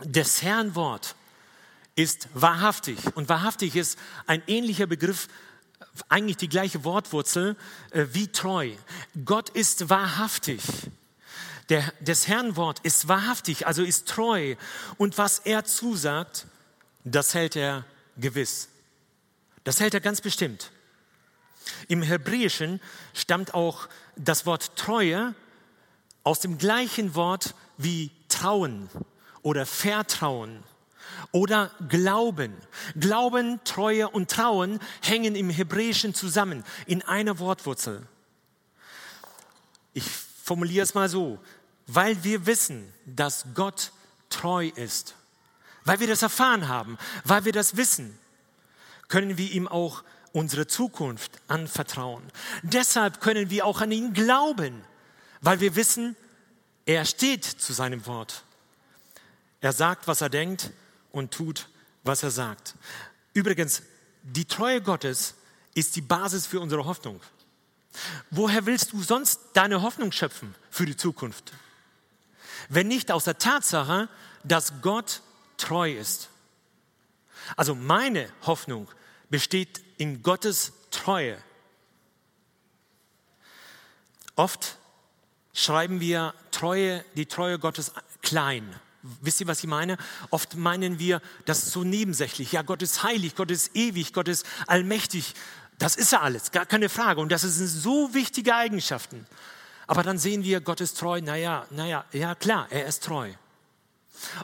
des 0.00 0.42
Herrn 0.42 0.74
Wort 0.74 1.14
ist 1.94 2.28
wahrhaftig. 2.34 2.98
Und 3.14 3.28
wahrhaftig 3.28 3.74
ist 3.74 3.98
ein 4.26 4.42
ähnlicher 4.46 4.86
Begriff, 4.86 5.28
eigentlich 6.08 6.36
die 6.36 6.48
gleiche 6.48 6.84
Wortwurzel 6.84 7.56
äh, 7.90 8.06
wie 8.12 8.28
treu. 8.28 8.72
Gott 9.24 9.48
ist 9.48 9.88
wahrhaftig. 9.88 10.60
Der, 11.70 11.82
des 12.00 12.28
Herrn 12.28 12.56
Wort 12.56 12.80
ist 12.80 13.08
wahrhaftig, 13.08 13.66
also 13.66 13.82
ist 13.82 14.06
treu. 14.06 14.54
Und 14.98 15.18
was 15.18 15.40
er 15.40 15.64
zusagt, 15.64 16.46
das 17.04 17.34
hält 17.34 17.56
er 17.56 17.84
gewiss. 18.16 18.68
Das 19.64 19.80
hält 19.80 19.94
er 19.94 20.00
ganz 20.00 20.20
bestimmt. 20.20 20.70
Im 21.88 22.02
Hebräischen 22.02 22.80
stammt 23.14 23.54
auch 23.54 23.88
das 24.16 24.46
Wort 24.46 24.76
Treue 24.76 25.34
aus 26.24 26.40
dem 26.40 26.58
gleichen 26.58 27.14
Wort 27.14 27.54
wie 27.76 28.10
Trauen 28.28 28.88
oder 29.42 29.64
Vertrauen 29.66 30.62
oder 31.32 31.70
Glauben. 31.88 32.54
Glauben, 32.98 33.60
Treue 33.64 34.08
und 34.08 34.30
Trauen 34.30 34.80
hängen 35.02 35.36
im 35.36 35.50
Hebräischen 35.50 36.14
zusammen 36.14 36.64
in 36.86 37.02
einer 37.02 37.38
Wortwurzel. 37.38 38.06
Ich 39.92 40.04
formuliere 40.42 40.82
es 40.82 40.94
mal 40.94 41.08
so, 41.08 41.38
weil 41.86 42.22
wir 42.24 42.46
wissen, 42.46 42.92
dass 43.04 43.46
Gott 43.54 43.92
treu 44.28 44.66
ist, 44.74 45.14
weil 45.84 46.00
wir 46.00 46.06
das 46.06 46.22
erfahren 46.22 46.68
haben, 46.68 46.98
weil 47.24 47.44
wir 47.44 47.52
das 47.52 47.76
wissen, 47.76 48.18
können 49.08 49.38
wir 49.38 49.50
ihm 49.50 49.68
auch 49.68 50.02
unsere 50.36 50.66
Zukunft 50.66 51.32
anvertrauen. 51.48 52.22
Deshalb 52.62 53.20
können 53.20 53.50
wir 53.50 53.64
auch 53.64 53.80
an 53.80 53.90
ihn 53.90 54.12
glauben 54.12 54.84
weil 55.40 55.60
wir 55.60 55.76
wissen, 55.76 56.16
er 56.86 57.04
steht 57.04 57.44
zu 57.44 57.72
seinem 57.72 58.04
Wort. 58.06 58.42
Er 59.60 59.72
sagt, 59.72 60.06
was 60.06 60.20
er 60.20 60.28
denkt 60.28 60.70
und 61.12 61.32
tut, 61.32 61.68
was 62.02 62.22
er 62.22 62.30
sagt. 62.30 62.74
Übrigens, 63.32 63.82
die 64.22 64.44
Treue 64.44 64.80
Gottes 64.80 65.34
ist 65.74 65.94
die 65.94 66.00
Basis 66.00 66.46
für 66.46 66.60
unsere 66.60 66.84
Hoffnung. 66.84 67.20
Woher 68.30 68.66
willst 68.66 68.92
du 68.92 69.02
sonst 69.02 69.40
deine 69.54 69.82
Hoffnung 69.82 70.10
schöpfen 70.10 70.54
für 70.68 70.84
die 70.84 70.96
Zukunft? 70.96 71.52
Wenn 72.68 72.88
nicht 72.88 73.10
aus 73.10 73.24
der 73.24 73.38
Tatsache, 73.38 74.08
dass 74.44 74.80
Gott 74.82 75.22
treu 75.56 75.92
ist. 75.92 76.28
Also 77.56 77.74
meine 77.74 78.28
Hoffnung 78.42 78.88
besteht 79.30 79.80
in 79.98 80.22
Gottes 80.22 80.72
Treue. 80.90 81.38
Oft 84.34 84.76
schreiben 85.52 86.00
wir 86.00 86.34
Treue, 86.50 87.04
die 87.14 87.26
Treue 87.26 87.58
Gottes 87.58 87.92
klein. 88.22 88.74
Wisst 89.20 89.40
ihr, 89.40 89.46
was 89.46 89.60
ich 89.60 89.68
meine? 89.68 89.96
Oft 90.30 90.56
meinen 90.56 90.98
wir, 90.98 91.22
das 91.44 91.58
ist 91.58 91.72
so 91.72 91.84
nebensächlich. 91.84 92.52
Ja, 92.52 92.62
Gott 92.62 92.82
ist 92.82 93.02
heilig, 93.02 93.36
Gott 93.36 93.50
ist 93.50 93.74
ewig, 93.74 94.12
Gott 94.12 94.28
ist 94.28 94.44
allmächtig. 94.66 95.34
Das 95.78 95.96
ist 95.96 96.12
er 96.12 96.22
alles, 96.22 96.50
gar 96.50 96.66
keine 96.66 96.88
Frage. 96.88 97.20
Und 97.20 97.30
das 97.30 97.42
sind 97.42 97.68
so 97.68 98.12
wichtige 98.14 98.54
Eigenschaften. 98.54 99.26
Aber 99.86 100.02
dann 100.02 100.18
sehen 100.18 100.42
wir, 100.42 100.60
Gott 100.60 100.80
ist 100.80 100.98
treu. 100.98 101.20
Naja, 101.20 101.66
naja, 101.70 102.04
ja 102.12 102.34
klar, 102.34 102.66
er 102.70 102.86
ist 102.86 103.04
treu. 103.04 103.32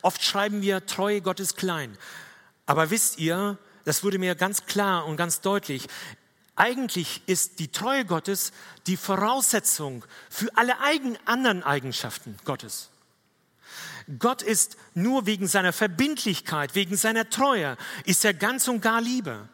Oft 0.03 0.23
schreiben 0.23 0.63
wir, 0.63 0.87
Treue 0.87 1.21
Gottes 1.21 1.57
klein. 1.57 1.97
Aber 2.67 2.91
wisst 2.91 3.19
ihr, 3.19 3.59
das 3.85 4.05
wurde 4.05 4.19
mir 4.19 4.35
ganz 4.35 4.67
klar 4.67 5.07
und 5.07 5.17
ganz 5.17 5.41
deutlich. 5.41 5.89
Eigentlich 6.55 7.23
ist 7.27 7.59
die 7.59 7.69
Treue 7.69 8.05
Gottes 8.05 8.53
die 8.87 8.97
Voraussetzung 8.97 10.05
für 10.29 10.49
alle 10.57 10.79
eigen 10.81 11.19
anderen 11.25 11.63
Eigenschaften 11.63 12.37
Gottes. 12.45 12.91
Gott 14.19 14.43
ist 14.43 14.77
nur 14.95 15.27
wegen 15.27 15.47
seiner 15.47 15.73
Verbindlichkeit, 15.73 16.75
wegen 16.75 16.97
seiner 16.97 17.31
Treue, 17.31 17.77
ist 18.05 18.25
er 18.25 18.35
ganz 18.35 18.69
und 18.69 18.81
gar 18.81 19.01
Liebe 19.01 19.49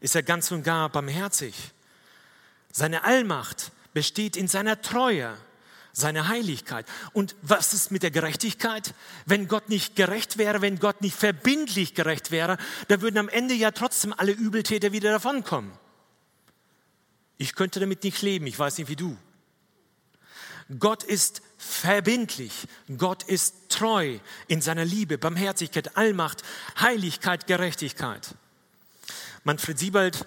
ist 0.00 0.14
er 0.14 0.22
ganz 0.22 0.50
und 0.50 0.62
gar 0.62 0.88
barmherzig. 0.88 1.54
Seine 2.72 3.04
Allmacht 3.04 3.70
besteht 3.92 4.36
in 4.36 4.48
seiner 4.48 4.80
Treue, 4.80 5.36
seiner 5.92 6.28
Heiligkeit. 6.28 6.86
Und 7.12 7.34
was 7.42 7.74
ist 7.74 7.90
mit 7.90 8.02
der 8.02 8.10
Gerechtigkeit? 8.10 8.94
Wenn 9.26 9.48
Gott 9.48 9.68
nicht 9.68 9.96
gerecht 9.96 10.38
wäre, 10.38 10.62
wenn 10.62 10.78
Gott 10.78 11.00
nicht 11.00 11.16
verbindlich 11.16 11.94
gerecht 11.94 12.30
wäre, 12.30 12.58
dann 12.88 13.00
würden 13.00 13.18
am 13.18 13.28
Ende 13.28 13.54
ja 13.54 13.70
trotzdem 13.70 14.14
alle 14.16 14.32
Übeltäter 14.32 14.92
wieder 14.92 15.10
davonkommen. 15.10 15.72
Ich 17.38 17.54
könnte 17.54 17.80
damit 17.80 18.04
nicht 18.04 18.20
leben, 18.22 18.46
ich 18.46 18.58
weiß 18.58 18.78
nicht 18.78 18.88
wie 18.88 18.96
du. 18.96 19.16
Gott 20.78 21.02
ist 21.02 21.42
verbindlich, 21.58 22.52
Gott 22.96 23.24
ist 23.24 23.70
treu 23.70 24.18
in 24.46 24.60
seiner 24.60 24.84
Liebe, 24.84 25.18
Barmherzigkeit, 25.18 25.96
Allmacht, 25.96 26.42
Heiligkeit, 26.78 27.46
Gerechtigkeit. 27.46 28.34
Manfred 29.42 29.78
Siebald 29.78 30.26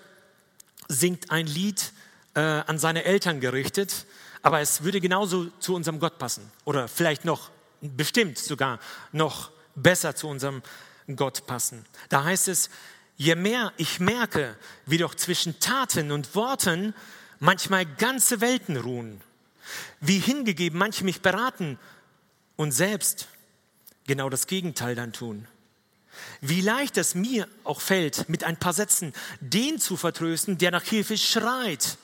singt 0.89 1.32
ein 1.32 1.48
Lied 1.48 1.93
äh, 2.34 2.39
an 2.41 2.77
seine 2.77 3.05
Eltern 3.05 3.39
gerichtet, 3.39 4.05
aber 4.43 4.59
es 4.59 4.83
würde 4.83 5.01
genauso 5.01 5.47
zu 5.59 5.73
unserem 5.73 6.00
Gott 6.00 6.19
passen 6.19 6.51
oder 6.65 6.88
vielleicht 6.88 7.25
noch, 7.25 7.50
bestimmt 7.81 8.38
sogar 8.38 8.79
noch 9.12 9.51
besser 9.73 10.15
zu 10.15 10.27
unserem 10.27 10.62
Gott 11.15 11.47
passen. 11.47 11.85
Da 12.09 12.23
heißt 12.23 12.50
es, 12.50 12.69
je 13.17 13.35
mehr 13.35 13.73
ich 13.77 14.00
merke, 14.00 14.55
wie 14.85 14.97
doch 14.97 15.15
zwischen 15.15 15.59
Taten 15.59 16.12
und 16.12 16.35
Worten 16.35 16.93
manchmal 17.39 17.85
ganze 17.85 18.41
Welten 18.41 18.77
ruhen, 18.77 19.21
wie 20.01 20.19
hingegeben 20.19 20.77
manche 20.77 21.03
mich 21.03 21.21
beraten 21.21 21.79
und 22.55 22.71
selbst 22.71 23.27
genau 24.05 24.29
das 24.29 24.47
Gegenteil 24.47 24.95
dann 24.95 25.13
tun. 25.13 25.47
Wie 26.41 26.62
leicht 26.62 26.97
es 26.97 27.15
mir 27.15 27.47
auch 27.63 27.81
fällt, 27.81 28.29
mit 28.29 28.43
ein 28.43 28.57
paar 28.57 28.73
Sätzen 28.73 29.13
den 29.39 29.79
zu 29.79 29.97
vertrösten, 29.97 30.57
der 30.57 30.71
nach 30.71 30.83
Hilfe 30.83 31.17
schreit. 31.17 31.97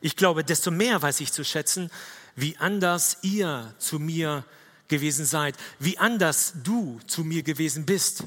Ich 0.00 0.16
glaube, 0.16 0.44
desto 0.44 0.70
mehr 0.70 1.00
weiß 1.00 1.20
ich 1.20 1.32
zu 1.32 1.44
schätzen, 1.44 1.90
wie 2.36 2.56
anders 2.58 3.18
ihr 3.22 3.74
zu 3.78 3.98
mir 3.98 4.44
gewesen 4.86 5.26
seid, 5.26 5.56
wie 5.78 5.98
anders 5.98 6.54
du 6.62 7.00
zu 7.06 7.24
mir 7.24 7.42
gewesen 7.42 7.84
bist. 7.84 8.24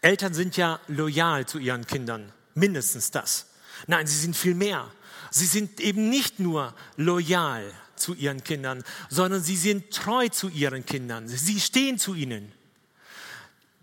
Eltern 0.00 0.34
sind 0.34 0.56
ja 0.56 0.80
loyal 0.86 1.46
zu 1.46 1.58
ihren 1.58 1.86
Kindern, 1.86 2.32
mindestens 2.54 3.10
das. 3.10 3.46
Nein, 3.86 4.06
sie 4.06 4.18
sind 4.18 4.36
viel 4.36 4.54
mehr. 4.54 4.90
Sie 5.30 5.46
sind 5.46 5.80
eben 5.80 6.08
nicht 6.08 6.38
nur 6.38 6.74
loyal 6.96 7.72
zu 7.96 8.14
ihren 8.14 8.44
Kindern, 8.44 8.84
sondern 9.10 9.42
sie 9.42 9.56
sind 9.56 9.90
treu 9.90 10.28
zu 10.28 10.48
ihren 10.48 10.86
Kindern. 10.86 11.28
Sie 11.28 11.60
stehen 11.60 11.98
zu 11.98 12.14
ihnen 12.14 12.52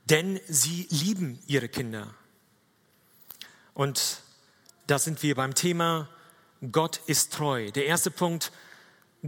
denn 0.09 0.39
sie 0.47 0.87
lieben 0.89 1.39
ihre 1.47 1.69
Kinder. 1.69 2.13
Und 3.73 4.21
da 4.87 4.99
sind 4.99 5.23
wir 5.23 5.35
beim 5.35 5.55
Thema, 5.55 6.09
Gott 6.71 7.01
ist 7.07 7.33
treu. 7.33 7.71
Der 7.71 7.85
erste 7.85 8.11
Punkt, 8.11 8.51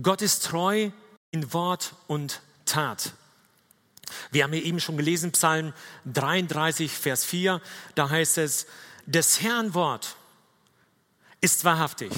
Gott 0.01 0.21
ist 0.21 0.45
treu 0.45 0.91
in 1.31 1.53
Wort 1.53 1.93
und 2.07 2.41
Tat. 2.65 3.13
Wir 4.31 4.43
haben 4.43 4.53
hier 4.53 4.63
eben 4.63 4.79
schon 4.79 4.97
gelesen, 4.97 5.31
Psalm 5.31 5.73
33, 6.05 6.91
Vers 6.91 7.25
4, 7.25 7.61
da 7.95 8.09
heißt 8.09 8.37
es, 8.37 8.67
des 9.05 9.41
Herrn 9.41 9.73
Wort 9.73 10.15
ist 11.41 11.63
wahrhaftig 11.63 12.11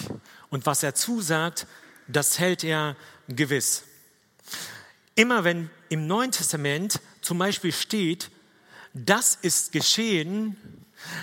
und 0.49 0.65
was 0.65 0.83
er 0.83 0.93
zusagt, 0.93 1.67
das 2.07 2.39
hält 2.39 2.63
er 2.63 2.95
gewiss. 3.27 3.83
Immer 5.15 5.43
wenn 5.43 5.69
im 5.89 6.07
Neuen 6.07 6.31
Testament 6.31 7.01
zum 7.21 7.39
Beispiel 7.39 7.73
steht, 7.73 8.29
das 8.93 9.35
ist 9.35 9.71
geschehen, 9.71 10.55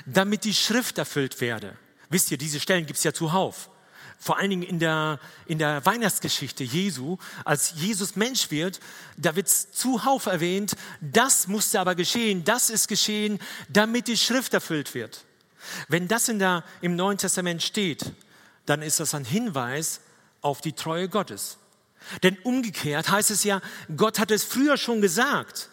damit 0.04 0.44
die 0.44 0.54
Schrift 0.54 0.98
erfüllt 0.98 1.40
werde. 1.40 1.76
Wisst 2.10 2.30
ihr, 2.30 2.38
diese 2.38 2.60
Stellen 2.60 2.86
gibt 2.86 2.98
es 2.98 3.04
ja 3.04 3.12
zuhauf. 3.12 3.70
Vor 4.18 4.38
allen 4.38 4.50
Dingen 4.50 4.62
in 4.62 4.78
der, 4.78 5.20
in 5.46 5.58
der 5.58 5.84
Weihnachtsgeschichte 5.84 6.64
Jesu, 6.64 7.18
als 7.44 7.74
Jesus 7.76 8.16
Mensch 8.16 8.50
wird, 8.50 8.80
da 9.16 9.36
wird 9.36 9.48
es 9.48 9.72
zuhauf 9.72 10.26
erwähnt, 10.26 10.76
das 11.00 11.46
musste 11.46 11.78
aber 11.80 11.94
geschehen, 11.94 12.44
das 12.44 12.70
ist 12.70 12.88
geschehen, 12.88 13.38
damit 13.68 14.08
die 14.08 14.16
Schrift 14.16 14.54
erfüllt 14.54 14.94
wird. 14.94 15.24
Wenn 15.88 16.08
das 16.08 16.28
in 16.28 16.38
der, 16.38 16.64
im 16.80 16.96
Neuen 16.96 17.18
Testament 17.18 17.62
steht, 17.62 18.12
dann 18.66 18.82
ist 18.82 19.00
das 19.00 19.14
ein 19.14 19.24
Hinweis 19.24 20.00
auf 20.40 20.60
die 20.60 20.72
Treue 20.72 21.08
Gottes. 21.08 21.58
Denn 22.22 22.36
umgekehrt 22.44 23.10
heißt 23.10 23.30
es 23.30 23.44
ja, 23.44 23.60
Gott 23.96 24.18
hat 24.18 24.30
es 24.30 24.44
früher 24.44 24.76
schon 24.76 25.00
gesagt 25.00 25.70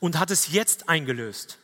und 0.00 0.18
hat 0.18 0.30
es 0.30 0.52
jetzt 0.52 0.88
eingelöst. 0.88 1.58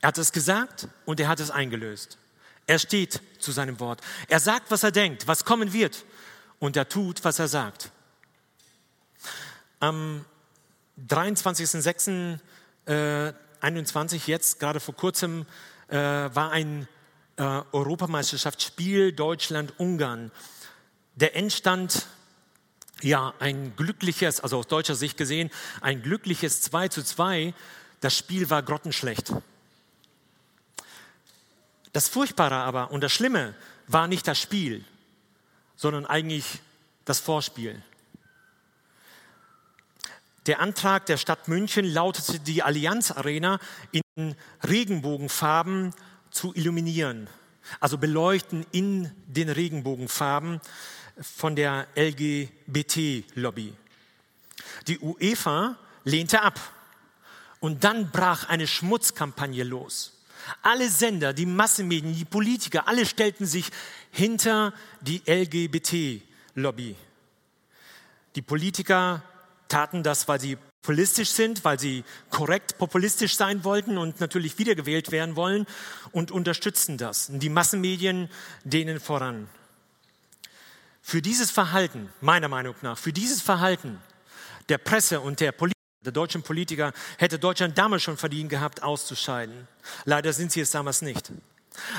Er 0.00 0.08
hat 0.08 0.18
es 0.18 0.32
gesagt 0.32 0.88
und 1.04 1.20
er 1.20 1.28
hat 1.28 1.40
es 1.40 1.50
eingelöst. 1.50 2.18
Er 2.66 2.78
steht 2.78 3.20
zu 3.38 3.52
seinem 3.52 3.78
Wort. 3.80 4.00
Er 4.28 4.40
sagt, 4.40 4.70
was 4.70 4.82
er 4.82 4.90
denkt, 4.90 5.26
was 5.26 5.44
kommen 5.44 5.72
wird. 5.72 6.04
Und 6.58 6.76
er 6.76 6.88
tut, 6.88 7.24
was 7.24 7.38
er 7.38 7.48
sagt. 7.48 7.90
Am 9.78 10.24
23.06.21 11.08 12.40
äh, 12.86 13.34
jetzt, 14.26 14.58
gerade 14.58 14.80
vor 14.80 14.96
kurzem, 14.96 15.46
äh, 15.88 15.96
war 15.96 16.50
ein 16.50 16.88
äh, 17.36 17.42
Europameisterschaftsspiel 17.72 19.12
Deutschland-Ungarn. 19.12 20.32
Der 21.14 21.36
Endstand 21.36 22.06
ja, 23.02 23.34
ein 23.38 23.76
glückliches, 23.76 24.40
also 24.40 24.58
aus 24.58 24.68
deutscher 24.68 24.94
Sicht 24.94 25.18
gesehen, 25.18 25.50
ein 25.80 26.02
glückliches 26.02 26.62
2 26.62 26.88
zu 26.88 27.04
2. 27.04 27.52
Das 28.00 28.16
Spiel 28.16 28.48
war 28.48 28.62
grottenschlecht. 28.62 29.32
Das 31.96 32.08
Furchtbare 32.08 32.56
aber 32.56 32.90
und 32.90 33.00
das 33.00 33.10
Schlimme 33.10 33.54
war 33.86 34.06
nicht 34.06 34.28
das 34.28 34.38
Spiel, 34.38 34.84
sondern 35.76 36.04
eigentlich 36.04 36.60
das 37.06 37.20
Vorspiel. 37.20 37.82
Der 40.44 40.60
Antrag 40.60 41.06
der 41.06 41.16
Stadt 41.16 41.48
München 41.48 41.86
lautete, 41.86 42.38
die 42.38 42.62
Allianz 42.62 43.12
Arena 43.12 43.60
in 44.02 44.36
Regenbogenfarben 44.68 45.94
zu 46.30 46.54
illuminieren, 46.54 47.30
also 47.80 47.96
beleuchten 47.96 48.66
in 48.72 49.10
den 49.26 49.48
Regenbogenfarben 49.48 50.60
von 51.18 51.56
der 51.56 51.86
LGBT-Lobby. 51.96 53.72
Die 54.86 54.98
UEFA 54.98 55.78
lehnte 56.04 56.42
ab 56.42 56.60
und 57.60 57.84
dann 57.84 58.10
brach 58.10 58.50
eine 58.50 58.66
Schmutzkampagne 58.66 59.64
los. 59.64 60.15
Alle 60.62 60.88
Sender, 60.88 61.32
die 61.32 61.46
Massenmedien, 61.46 62.14
die 62.14 62.24
Politiker, 62.24 62.88
alle 62.88 63.06
stellten 63.06 63.46
sich 63.46 63.70
hinter 64.10 64.72
die 65.00 65.22
LGBT-Lobby. 65.26 66.96
Die 68.34 68.42
Politiker 68.42 69.22
taten 69.68 70.02
das, 70.02 70.28
weil 70.28 70.40
sie 70.40 70.56
populistisch 70.82 71.30
sind, 71.30 71.64
weil 71.64 71.80
sie 71.80 72.04
korrekt 72.30 72.78
populistisch 72.78 73.36
sein 73.36 73.64
wollten 73.64 73.98
und 73.98 74.20
natürlich 74.20 74.56
wiedergewählt 74.58 75.10
werden 75.10 75.34
wollen 75.34 75.66
und 76.12 76.30
unterstützen 76.30 76.96
das. 76.96 77.26
Die 77.28 77.48
Massenmedien 77.48 78.28
denen 78.62 79.00
voran. 79.00 79.48
Für 81.02 81.22
dieses 81.22 81.50
Verhalten, 81.50 82.08
meiner 82.20 82.48
Meinung 82.48 82.76
nach, 82.82 82.98
für 82.98 83.12
dieses 83.12 83.42
Verhalten 83.42 83.98
der 84.68 84.78
Presse 84.78 85.20
und 85.20 85.40
der, 85.40 85.52
Politiker, 85.52 85.75
der 86.06 86.12
deutschen 86.12 86.42
Politiker 86.42 86.92
hätte 87.18 87.38
Deutschland 87.38 87.76
damals 87.76 88.02
schon 88.02 88.16
verdient 88.16 88.48
gehabt, 88.48 88.82
auszuscheiden. 88.82 89.68
Leider 90.04 90.32
sind 90.32 90.52
sie 90.52 90.60
es 90.60 90.70
damals 90.70 91.02
nicht. 91.02 91.32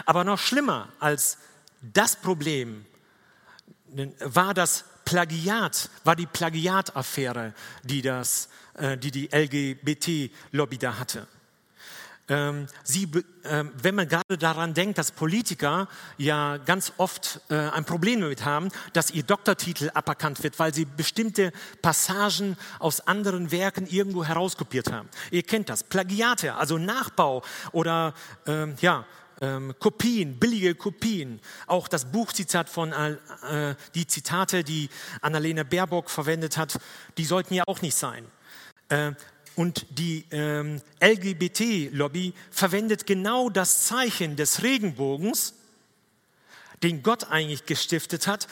Aber 0.05 0.23
noch 0.23 0.39
schlimmer 0.39 0.89
als 0.99 1.37
das 1.81 2.15
Problem 2.15 2.85
war 4.19 4.53
das 4.53 4.85
Plagiat, 5.05 5.89
war 6.03 6.15
die 6.15 6.25
Plagiataffäre, 6.25 7.53
die, 7.83 8.01
das, 8.01 8.49
äh, 8.73 8.97
die 8.97 9.11
die 9.11 9.29
LGBT-Lobby 9.31 10.77
da 10.77 10.97
hatte. 10.97 11.27
Ähm, 12.29 12.67
sie, 12.83 13.09
ähm, 13.45 13.71
wenn 13.81 13.95
man 13.95 14.07
gerade 14.07 14.37
daran 14.37 14.73
denkt, 14.73 14.97
dass 14.97 15.11
Politiker 15.11 15.87
ja 16.17 16.57
ganz 16.57 16.91
oft 16.97 17.39
äh, 17.49 17.55
ein 17.55 17.85
Problem 17.85 18.19
damit 18.19 18.43
haben, 18.43 18.69
dass 18.91 19.11
ihr 19.11 19.23
Doktortitel 19.23 19.89
aberkannt 19.93 20.43
wird, 20.43 20.59
weil 20.59 20.73
sie 20.73 20.85
bestimmte 20.85 21.53
Passagen 21.81 22.57
aus 22.79 22.99
anderen 23.07 23.51
Werken 23.51 23.87
irgendwo 23.87 24.25
herauskopiert 24.25 24.91
haben. 24.91 25.07
Ihr 25.31 25.43
kennt 25.43 25.69
das, 25.69 25.83
Plagiate, 25.83 26.55
also 26.55 26.77
Nachbau 26.77 27.43
oder 27.71 28.13
ähm, 28.45 28.75
ja, 28.81 29.05
ähm, 29.39 29.73
Kopien, 29.79 30.37
billige 30.37 30.75
Kopien. 30.75 31.39
Auch 31.65 31.87
das 31.87 32.05
Buchzitat 32.11 32.69
von 32.69 32.91
äh, 32.91 33.75
die 33.95 34.07
Zitate, 34.07 34.63
die 34.63 34.89
Annalena 35.21 35.63
Baerbock 35.63 36.09
verwendet 36.09 36.57
hat, 36.57 36.77
die 37.17 37.25
sollten 37.25 37.53
ja 37.53 37.63
auch 37.67 37.81
nicht 37.81 37.95
sein. 37.95 38.25
Äh, 38.89 39.11
und 39.57 39.87
die 39.89 40.23
ähm, 40.29 40.79
LGBT-Lobby 41.01 42.35
verwendet 42.51 43.07
genau 43.07 43.49
das 43.49 43.87
Zeichen 43.87 44.35
des 44.35 44.61
Regenbogens, 44.61 45.55
den 46.83 47.01
Gott 47.01 47.31
eigentlich 47.31 47.65
gestiftet 47.65 48.27
hat. 48.27 48.47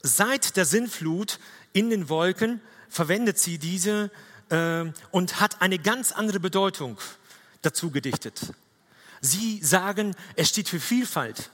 Seit 0.00 0.56
der 0.56 0.64
Sinnflut 0.64 1.40
in 1.72 1.90
den 1.90 2.08
Wolken 2.08 2.60
verwendet 2.88 3.40
sie 3.40 3.58
diese 3.58 4.12
äh, 4.50 4.84
und 5.10 5.40
hat 5.40 5.60
eine 5.60 5.80
ganz 5.80 6.12
andere 6.12 6.38
Bedeutung 6.38 6.98
dazu 7.62 7.90
gedichtet. 7.90 8.52
Sie 9.20 9.58
sagen, 9.60 10.14
es 10.36 10.50
steht 10.50 10.68
für 10.68 10.78
Vielfalt. 10.78 11.50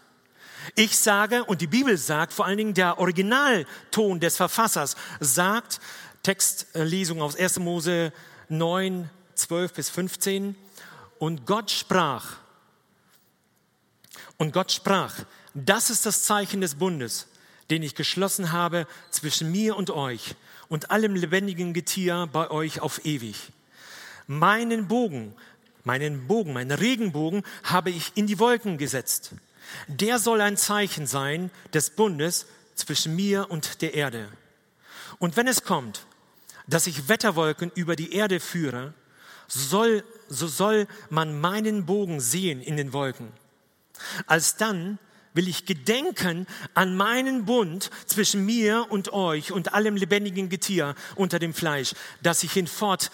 Ich 0.74 0.98
sage, 0.98 1.44
und 1.44 1.62
die 1.62 1.66
Bibel 1.66 1.96
sagt, 1.96 2.34
vor 2.34 2.44
allen 2.44 2.58
Dingen 2.58 2.74
der 2.74 2.98
Originalton 2.98 4.20
des 4.20 4.36
Verfassers 4.36 4.94
sagt, 5.20 5.80
Textlesung 6.22 7.22
aus 7.22 7.34
1. 7.34 7.60
Mose 7.60 8.12
9, 8.48 9.10
12 9.34 9.72
bis 9.72 9.90
15. 9.90 10.54
Und 11.18 11.46
Gott 11.46 11.70
sprach, 11.70 12.36
und 14.36 14.52
Gott 14.52 14.70
sprach, 14.72 15.14
das 15.54 15.90
ist 15.90 16.06
das 16.06 16.22
Zeichen 16.22 16.60
des 16.60 16.76
Bundes, 16.76 17.26
den 17.70 17.82
ich 17.82 17.94
geschlossen 17.94 18.52
habe 18.52 18.86
zwischen 19.10 19.50
mir 19.50 19.76
und 19.76 19.90
euch 19.90 20.36
und 20.68 20.90
allem 20.90 21.14
lebendigen 21.14 21.74
Getier 21.74 22.28
bei 22.32 22.50
euch 22.50 22.80
auf 22.80 23.04
ewig. 23.04 23.52
Meinen 24.26 24.86
Bogen, 24.86 25.34
meinen 25.84 26.26
Bogen, 26.26 26.52
meinen 26.52 26.70
Regenbogen 26.70 27.42
habe 27.64 27.90
ich 27.90 28.12
in 28.14 28.26
die 28.26 28.38
Wolken 28.38 28.78
gesetzt. 28.78 29.32
Der 29.86 30.18
soll 30.18 30.40
ein 30.40 30.56
Zeichen 30.56 31.06
sein 31.06 31.50
des 31.74 31.90
Bundes 31.90 32.46
zwischen 32.74 33.16
mir 33.16 33.50
und 33.50 33.82
der 33.82 33.94
Erde. 33.94 34.28
Und 35.18 35.36
wenn 35.36 35.48
es 35.48 35.64
kommt, 35.64 36.06
dass 36.68 36.86
ich 36.86 37.08
Wetterwolken 37.08 37.72
über 37.74 37.96
die 37.96 38.12
Erde 38.12 38.38
führe, 38.38 38.94
soll, 39.48 40.04
so 40.28 40.46
soll 40.46 40.86
man 41.10 41.40
meinen 41.40 41.86
Bogen 41.86 42.20
sehen 42.20 42.60
in 42.60 42.76
den 42.76 42.92
Wolken. 42.92 43.32
Alsdann 44.26 44.98
will 45.34 45.48
ich 45.48 45.66
gedenken 45.66 46.46
an 46.74 46.96
meinen 46.96 47.44
Bund 47.44 47.90
zwischen 48.06 48.44
mir 48.44 48.86
und 48.90 49.12
euch 49.12 49.52
und 49.52 49.72
allem 49.72 49.96
lebendigen 49.96 50.48
Getier 50.48 50.94
unter 51.16 51.38
dem 51.38 51.54
Fleisch, 51.54 51.94
dass 52.22 52.42
ich 52.42 52.52
hinfort 52.52 53.10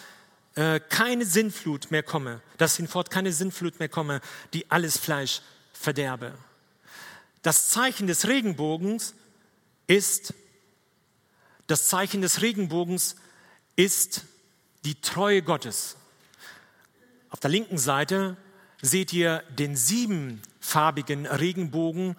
äh, 0.57 0.81
keine 0.81 1.25
Sinnflut 1.25 1.91
mehr 1.91 2.03
komme, 2.03 2.41
dass 2.59 2.77
hinfort 2.77 3.11
keine 3.11 3.33
Sinnflut 3.33 3.79
mehr 3.79 3.89
komme, 3.89 4.21
die 4.53 4.71
alles 4.71 4.99
Fleisch 4.99 5.43
verderbe. 5.73 6.33
Das 7.43 7.69
Zeichen 7.69 8.07
des 8.07 8.27
Regenbogens 8.27 9.15
ist, 9.87 10.33
das 11.67 11.88
Zeichen 11.88 12.23
des 12.23 12.40
Regenbogens 12.40 13.17
ist 13.77 14.25
die 14.85 15.01
Treue 15.01 15.43
Gottes. 15.43 15.97
Auf 17.31 17.41
der 17.41 17.51
linken 17.51 17.79
Seite 17.79 18.37
seht 18.81 19.13
ihr 19.13 19.43
den 19.59 19.77
siebenfarbigen 19.77 21.27
Regenbogen, 21.27 22.17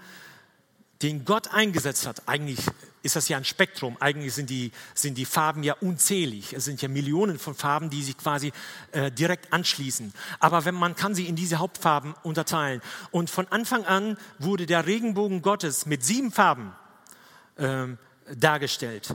den 1.01 1.25
Gott 1.25 1.49
eingesetzt 1.49 2.07
hat. 2.07 2.27
Eigentlich 2.27 2.59
ist 3.03 3.15
das 3.15 3.29
ja 3.29 3.37
ein 3.37 3.45
Spektrum. 3.45 3.97
Eigentlich 3.99 4.33
sind 4.33 4.49
die, 4.49 4.71
sind 4.95 5.17
die 5.17 5.25
Farben 5.25 5.61
ja 5.61 5.75
unzählig. 5.79 6.53
Es 6.53 6.65
sind 6.65 6.81
ja 6.81 6.87
Millionen 6.87 7.37
von 7.37 7.53
Farben, 7.53 7.89
die 7.89 8.01
sich 8.01 8.17
quasi 8.17 8.51
äh, 8.91 9.11
direkt 9.11 9.53
anschließen. 9.53 10.13
Aber 10.39 10.65
wenn, 10.65 10.73
man 10.73 10.95
kann 10.95 11.13
sie 11.13 11.27
in 11.27 11.35
diese 11.35 11.59
Hauptfarben 11.59 12.15
unterteilen. 12.23 12.81
Und 13.11 13.29
von 13.29 13.47
Anfang 13.49 13.85
an 13.85 14.17
wurde 14.39 14.65
der 14.65 14.87
Regenbogen 14.87 15.43
Gottes 15.43 15.85
mit 15.85 16.03
sieben 16.03 16.31
Farben 16.31 16.73
äh, 17.57 17.85
dargestellt. 18.33 19.13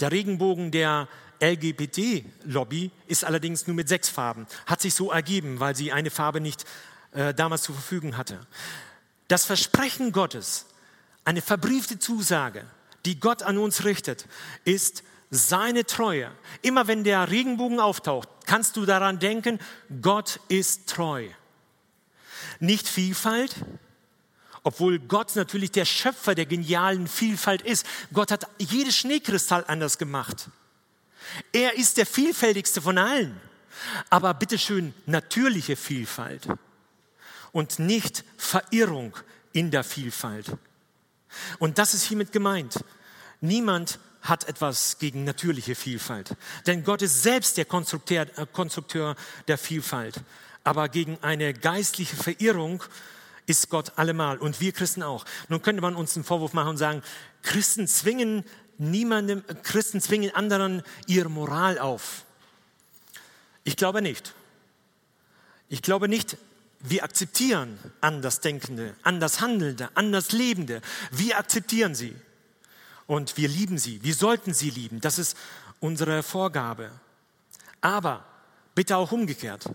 Der 0.00 0.12
Regenbogen 0.12 0.70
der 0.70 1.08
LGBT-Lobby 1.40 2.90
ist 3.06 3.24
allerdings 3.24 3.66
nur 3.66 3.76
mit 3.76 3.88
sechs 3.88 4.08
Farben. 4.08 4.46
Hat 4.66 4.80
sich 4.80 4.94
so 4.94 5.10
ergeben, 5.10 5.60
weil 5.60 5.76
sie 5.76 5.92
eine 5.92 6.10
Farbe 6.10 6.40
nicht 6.40 6.64
äh, 7.12 7.34
damals 7.34 7.62
zur 7.62 7.74
Verfügung 7.74 8.16
hatte. 8.16 8.46
Das 9.28 9.44
Versprechen 9.44 10.12
Gottes, 10.12 10.66
eine 11.24 11.42
verbriefte 11.42 11.98
Zusage, 11.98 12.64
die 13.04 13.18
Gott 13.18 13.42
an 13.42 13.58
uns 13.58 13.84
richtet, 13.84 14.26
ist 14.64 15.02
seine 15.30 15.84
Treue. 15.84 16.30
Immer 16.62 16.86
wenn 16.86 17.04
der 17.04 17.30
Regenbogen 17.30 17.80
auftaucht, 17.80 18.28
kannst 18.46 18.76
du 18.76 18.86
daran 18.86 19.18
denken, 19.18 19.58
Gott 20.00 20.40
ist 20.48 20.88
treu. 20.88 21.28
Nicht 22.60 22.88
Vielfalt, 22.88 23.56
obwohl 24.62 24.98
Gott 24.98 25.34
natürlich 25.36 25.70
der 25.70 25.84
Schöpfer 25.84 26.34
der 26.34 26.46
genialen 26.46 27.06
Vielfalt 27.06 27.62
ist. 27.62 27.86
Gott 28.12 28.30
hat 28.30 28.48
jedes 28.58 28.96
Schneekristall 28.96 29.64
anders 29.66 29.98
gemacht. 29.98 30.48
Er 31.52 31.76
ist 31.76 31.96
der 31.96 32.06
vielfältigste 32.06 32.80
von 32.80 32.98
allen. 32.98 33.40
Aber 34.10 34.34
bitteschön 34.34 34.94
natürliche 35.06 35.76
Vielfalt 35.76 36.48
und 37.52 37.78
nicht 37.78 38.24
Verirrung 38.36 39.16
in 39.52 39.70
der 39.70 39.84
Vielfalt. 39.84 40.56
Und 41.58 41.78
das 41.78 41.94
ist 41.94 42.04
hiermit 42.04 42.32
gemeint. 42.32 42.84
Niemand 43.40 43.98
hat 44.22 44.48
etwas 44.48 44.98
gegen 44.98 45.24
natürliche 45.24 45.74
Vielfalt, 45.74 46.34
denn 46.66 46.82
Gott 46.82 47.02
ist 47.02 47.22
selbst 47.22 47.56
der 47.56 47.64
Konstrukteur, 47.64 48.26
äh, 48.36 48.46
Konstrukteur 48.52 49.14
der 49.46 49.56
Vielfalt. 49.56 50.20
Aber 50.64 50.88
gegen 50.88 51.18
eine 51.22 51.54
geistliche 51.54 52.16
Verirrung 52.16 52.82
ist 53.46 53.70
Gott 53.70 53.92
allemal 53.96 54.38
und 54.38 54.60
wir 54.60 54.72
Christen 54.72 55.04
auch. 55.04 55.24
Nun 55.48 55.62
könnte 55.62 55.80
man 55.80 55.94
uns 55.94 56.16
einen 56.16 56.24
Vorwurf 56.24 56.54
machen 56.54 56.70
und 56.70 56.76
sagen, 56.76 57.02
Christen 57.42 57.86
zwingen 57.86 58.44
niemandem, 58.78 59.44
Christen 59.62 60.00
zwingen 60.00 60.34
anderen 60.34 60.82
ihre 61.06 61.28
Moral 61.28 61.78
auf. 61.78 62.24
Ich 63.64 63.76
glaube 63.76 64.02
nicht. 64.02 64.34
Ich 65.68 65.82
glaube 65.82 66.08
nicht, 66.08 66.36
wir 66.80 67.02
akzeptieren 67.02 67.78
Andersdenkende, 68.00 68.94
Andershandelnde, 69.02 69.90
Anderslebende. 69.94 70.80
Wir 71.10 71.38
akzeptieren 71.38 71.94
sie 71.94 72.14
und 73.06 73.36
wir 73.36 73.48
lieben 73.48 73.78
sie. 73.78 74.02
Wir 74.02 74.14
sollten 74.14 74.54
sie 74.54 74.70
lieben. 74.70 75.00
Das 75.00 75.18
ist 75.18 75.36
unsere 75.80 76.22
Vorgabe. 76.22 76.90
Aber 77.80 78.24
bitte 78.74 78.96
auch 78.96 79.12
umgekehrt. 79.12 79.68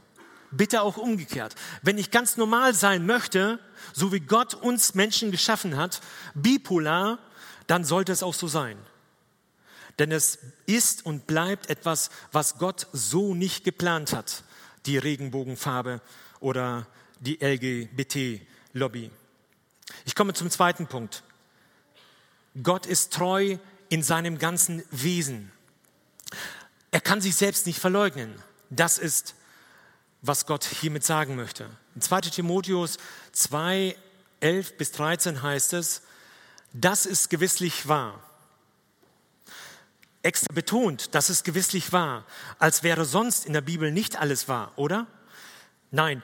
Bitte 0.51 0.81
auch 0.81 0.97
umgekehrt. 0.97 1.55
Wenn 1.81 1.97
ich 1.97 2.11
ganz 2.11 2.37
normal 2.37 2.73
sein 2.73 3.05
möchte, 3.05 3.59
so 3.93 4.11
wie 4.11 4.19
Gott 4.19 4.53
uns 4.53 4.95
Menschen 4.95 5.31
geschaffen 5.31 5.77
hat, 5.77 6.01
bipolar, 6.33 7.19
dann 7.67 7.83
sollte 7.85 8.11
es 8.11 8.23
auch 8.23 8.33
so 8.33 8.47
sein. 8.47 8.77
Denn 9.99 10.11
es 10.11 10.39
ist 10.65 11.05
und 11.05 11.27
bleibt 11.27 11.69
etwas, 11.69 12.09
was 12.31 12.57
Gott 12.57 12.87
so 12.93 13.35
nicht 13.35 13.63
geplant 13.63 14.13
hat, 14.13 14.43
die 14.85 14.97
Regenbogenfarbe 14.97 16.01
oder 16.39 16.87
die 17.19 17.37
LGBT-Lobby. 17.41 19.11
Ich 20.05 20.15
komme 20.15 20.33
zum 20.33 20.49
zweiten 20.49 20.87
Punkt. 20.87 21.23
Gott 22.61 22.85
ist 22.85 23.13
treu 23.13 23.57
in 23.89 24.03
seinem 24.03 24.37
ganzen 24.37 24.83
Wesen. 24.91 25.51
Er 26.91 27.01
kann 27.01 27.21
sich 27.21 27.35
selbst 27.35 27.67
nicht 27.67 27.79
verleugnen. 27.79 28.33
Das 28.69 28.97
ist, 28.97 29.35
was 30.21 30.45
Gott 30.45 30.63
hiermit 30.63 31.03
sagen 31.03 31.35
möchte. 31.35 31.69
In 31.95 32.01
2 32.01 32.21
Timotheus 32.21 32.97
2, 33.33 33.95
11 34.39 34.77
bis 34.77 34.91
13 34.93 35.41
heißt 35.41 35.73
es, 35.73 36.01
das 36.73 37.05
ist 37.05 37.29
gewisslich 37.29 37.87
wahr 37.87 38.30
extra 40.23 40.53
betont, 40.53 41.15
dass 41.15 41.29
es 41.29 41.43
gewisslich 41.43 41.91
wahr, 41.91 42.25
als 42.59 42.83
wäre 42.83 43.05
sonst 43.05 43.45
in 43.45 43.53
der 43.53 43.61
Bibel 43.61 43.91
nicht 43.91 44.17
alles 44.17 44.47
wahr, 44.47 44.71
oder? 44.75 45.07
Nein, 45.89 46.23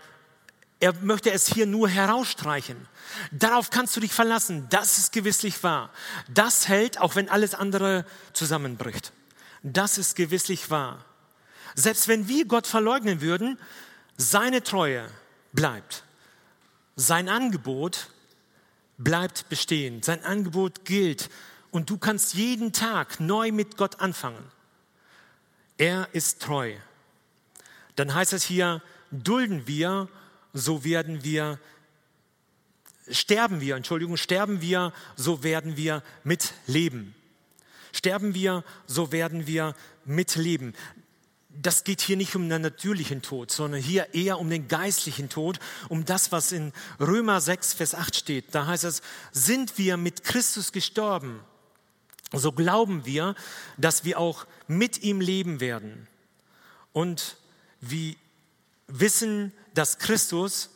er 0.79 0.93
möchte 1.01 1.31
es 1.31 1.47
hier 1.47 1.65
nur 1.65 1.89
herausstreichen. 1.89 2.87
Darauf 3.31 3.69
kannst 3.71 3.95
du 3.95 3.99
dich 3.99 4.13
verlassen, 4.13 4.67
das 4.69 4.97
ist 4.97 5.11
gewisslich 5.11 5.63
wahr. 5.63 5.89
Das 6.29 6.67
hält, 6.67 6.99
auch 6.99 7.15
wenn 7.15 7.29
alles 7.29 7.55
andere 7.55 8.05
zusammenbricht. 8.33 9.11
Das 9.63 9.97
ist 9.97 10.15
gewisslich 10.15 10.69
wahr. 10.69 11.03
Selbst 11.73 12.07
wenn 12.07 12.27
wir 12.27 12.45
Gott 12.45 12.67
verleugnen 12.67 13.21
würden, 13.21 13.57
seine 14.17 14.63
Treue 14.63 15.07
bleibt. 15.53 16.03
sein 16.95 17.29
Angebot 17.29 18.09
bleibt 18.97 19.49
bestehen. 19.49 20.01
Sein 20.01 20.23
Angebot 20.23 20.85
gilt 20.85 21.29
und 21.77 21.91
du 21.91 21.99
kannst 21.99 22.33
jeden 22.33 22.73
Tag 22.73 23.19
neu 23.19 23.51
mit 23.51 23.77
Gott 23.77 23.99
anfangen. 23.99 24.43
Er 25.77 26.07
ist 26.11 26.41
treu. 26.41 26.73
Dann 27.95 28.15
heißt 28.15 28.33
es 28.33 28.43
hier, 28.43 28.81
dulden 29.11 29.67
wir, 29.67 30.09
so 30.53 30.83
werden 30.83 31.23
wir, 31.23 31.59
sterben 33.11 33.61
wir, 33.61 33.75
Entschuldigung, 33.75 34.17
sterben 34.17 34.59
wir, 34.59 34.91
so 35.15 35.43
werden 35.43 35.77
wir 35.77 36.01
mitleben. 36.23 37.13
Sterben 37.93 38.33
wir, 38.33 38.63
so 38.87 39.11
werden 39.11 39.45
wir 39.45 39.75
mitleben. 40.03 40.73
Das 41.49 41.83
geht 41.83 42.01
hier 42.01 42.17
nicht 42.17 42.35
um 42.35 42.49
den 42.49 42.63
natürlichen 42.63 43.21
Tod, 43.21 43.51
sondern 43.51 43.81
hier 43.81 44.15
eher 44.15 44.39
um 44.39 44.49
den 44.49 44.67
geistlichen 44.67 45.29
Tod, 45.29 45.59
um 45.89 46.05
das, 46.05 46.31
was 46.31 46.51
in 46.51 46.73
Römer 46.99 47.39
6, 47.39 47.73
Vers 47.73 47.93
8 47.93 48.15
steht. 48.15 48.55
Da 48.55 48.65
heißt 48.65 48.83
es, 48.83 49.03
sind 49.31 49.77
wir 49.77 49.97
mit 49.97 50.23
Christus 50.23 50.71
gestorben, 50.71 51.39
so 52.33 52.51
glauben 52.51 53.05
wir, 53.05 53.35
dass 53.77 54.03
wir 54.03 54.19
auch 54.19 54.45
mit 54.67 55.03
ihm 55.03 55.21
leben 55.21 55.59
werden. 55.59 56.07
Und 56.93 57.37
wir 57.79 58.15
wissen, 58.87 59.53
dass 59.73 59.99
Christus 59.99 60.71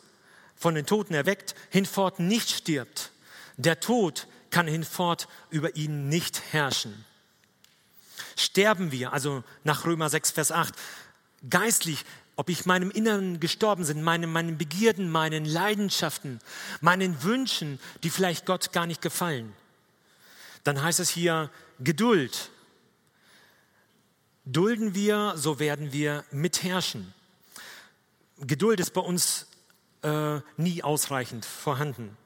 von 0.56 0.74
den 0.74 0.86
Toten 0.86 1.14
erweckt, 1.14 1.54
hinfort 1.70 2.20
nicht 2.20 2.50
stirbt. 2.50 3.10
Der 3.56 3.80
Tod 3.80 4.28
kann 4.50 4.66
hinfort 4.66 5.28
über 5.50 5.76
ihn 5.76 6.08
nicht 6.08 6.40
herrschen. 6.52 7.04
Sterben 8.36 8.92
wir, 8.92 9.12
also 9.12 9.42
nach 9.64 9.84
Römer 9.84 10.08
6, 10.08 10.30
Vers 10.30 10.52
8, 10.52 10.74
geistlich, 11.50 12.04
ob 12.36 12.48
ich 12.48 12.64
meinem 12.64 12.90
Inneren 12.90 13.40
gestorben 13.40 13.84
sind, 13.84 14.02
meinen, 14.02 14.30
meinen 14.30 14.56
Begierden, 14.56 15.10
meinen 15.10 15.44
Leidenschaften, 15.44 16.40
meinen 16.80 17.22
Wünschen, 17.22 17.78
die 18.02 18.10
vielleicht 18.10 18.46
Gott 18.46 18.72
gar 18.72 18.86
nicht 18.86 19.02
gefallen, 19.02 19.52
dann 20.64 20.82
heißt 20.82 21.00
es 21.00 21.10
hier 21.10 21.50
Geduld. 21.80 22.50
Dulden 24.44 24.94
wir, 24.94 25.34
so 25.36 25.58
werden 25.58 25.92
wir 25.92 26.24
mitherrschen. 26.30 27.14
Geduld 28.38 28.80
ist 28.80 28.92
bei 28.92 29.00
uns 29.00 29.46
äh, 30.02 30.40
nie 30.56 30.82
ausreichend 30.82 31.44
vorhanden. 31.44 32.16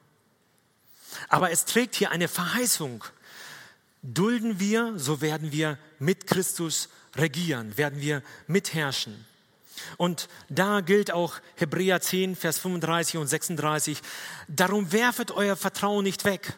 Aber 1.29 1.51
es 1.51 1.65
trägt 1.65 1.95
hier 1.95 2.11
eine 2.11 2.27
Verheißung. 2.27 3.03
Dulden 4.01 4.59
wir, 4.59 4.93
so 4.97 5.21
werden 5.21 5.51
wir 5.51 5.77
mit 5.99 6.27
Christus 6.27 6.89
regieren, 7.15 7.77
werden 7.77 8.01
wir 8.01 8.23
mitherrschen. 8.47 9.25
Und 9.97 10.27
da 10.49 10.81
gilt 10.81 11.11
auch 11.11 11.35
Hebräer 11.55 12.01
10, 12.01 12.35
Vers 12.35 12.59
35 12.59 13.17
und 13.17 13.27
36. 13.27 14.01
Darum 14.47 14.91
werfet 14.91 15.31
euer 15.31 15.55
Vertrauen 15.55 16.03
nicht 16.03 16.25
weg, 16.25 16.57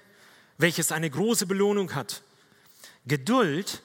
welches 0.60 0.91
eine 0.91 1.10
große 1.10 1.48
Belohnung 1.48 1.95
hat. 1.95 2.22
Geduld, 3.08 3.82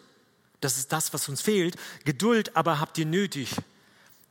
das 0.61 0.77
ist 0.77 0.93
das, 0.93 1.15
was 1.15 1.29
uns 1.29 1.41
fehlt. 1.41 1.77
Geduld 2.05 2.57
aber 2.57 2.81
habt 2.81 2.99
ihr 2.99 3.07
nötig, 3.07 3.57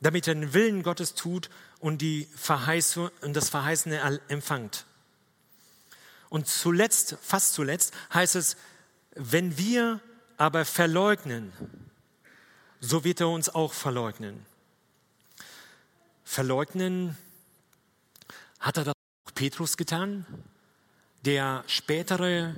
damit 0.00 0.28
ihr 0.28 0.34
den 0.34 0.52
Willen 0.52 0.84
Gottes 0.84 1.14
tut 1.14 1.50
und, 1.80 1.98
die 1.98 2.28
Verheißung, 2.36 3.10
und 3.22 3.34
das 3.34 3.48
Verheißene 3.48 4.20
empfangt. 4.28 4.84
Und 6.28 6.46
zuletzt, 6.46 7.16
fast 7.22 7.54
zuletzt, 7.54 7.94
heißt 8.12 8.36
es, 8.36 8.56
wenn 9.14 9.56
wir 9.56 10.00
aber 10.36 10.64
verleugnen, 10.64 11.52
so 12.80 13.04
wird 13.04 13.20
er 13.20 13.28
uns 13.28 13.48
auch 13.48 13.72
verleugnen. 13.72 14.44
Verleugnen 16.24 17.16
hat 18.60 18.76
er 18.76 18.84
das 18.84 18.94
auch 19.26 19.34
Petrus 19.34 19.76
getan, 19.76 20.26
der 21.24 21.64
spätere 21.66 22.54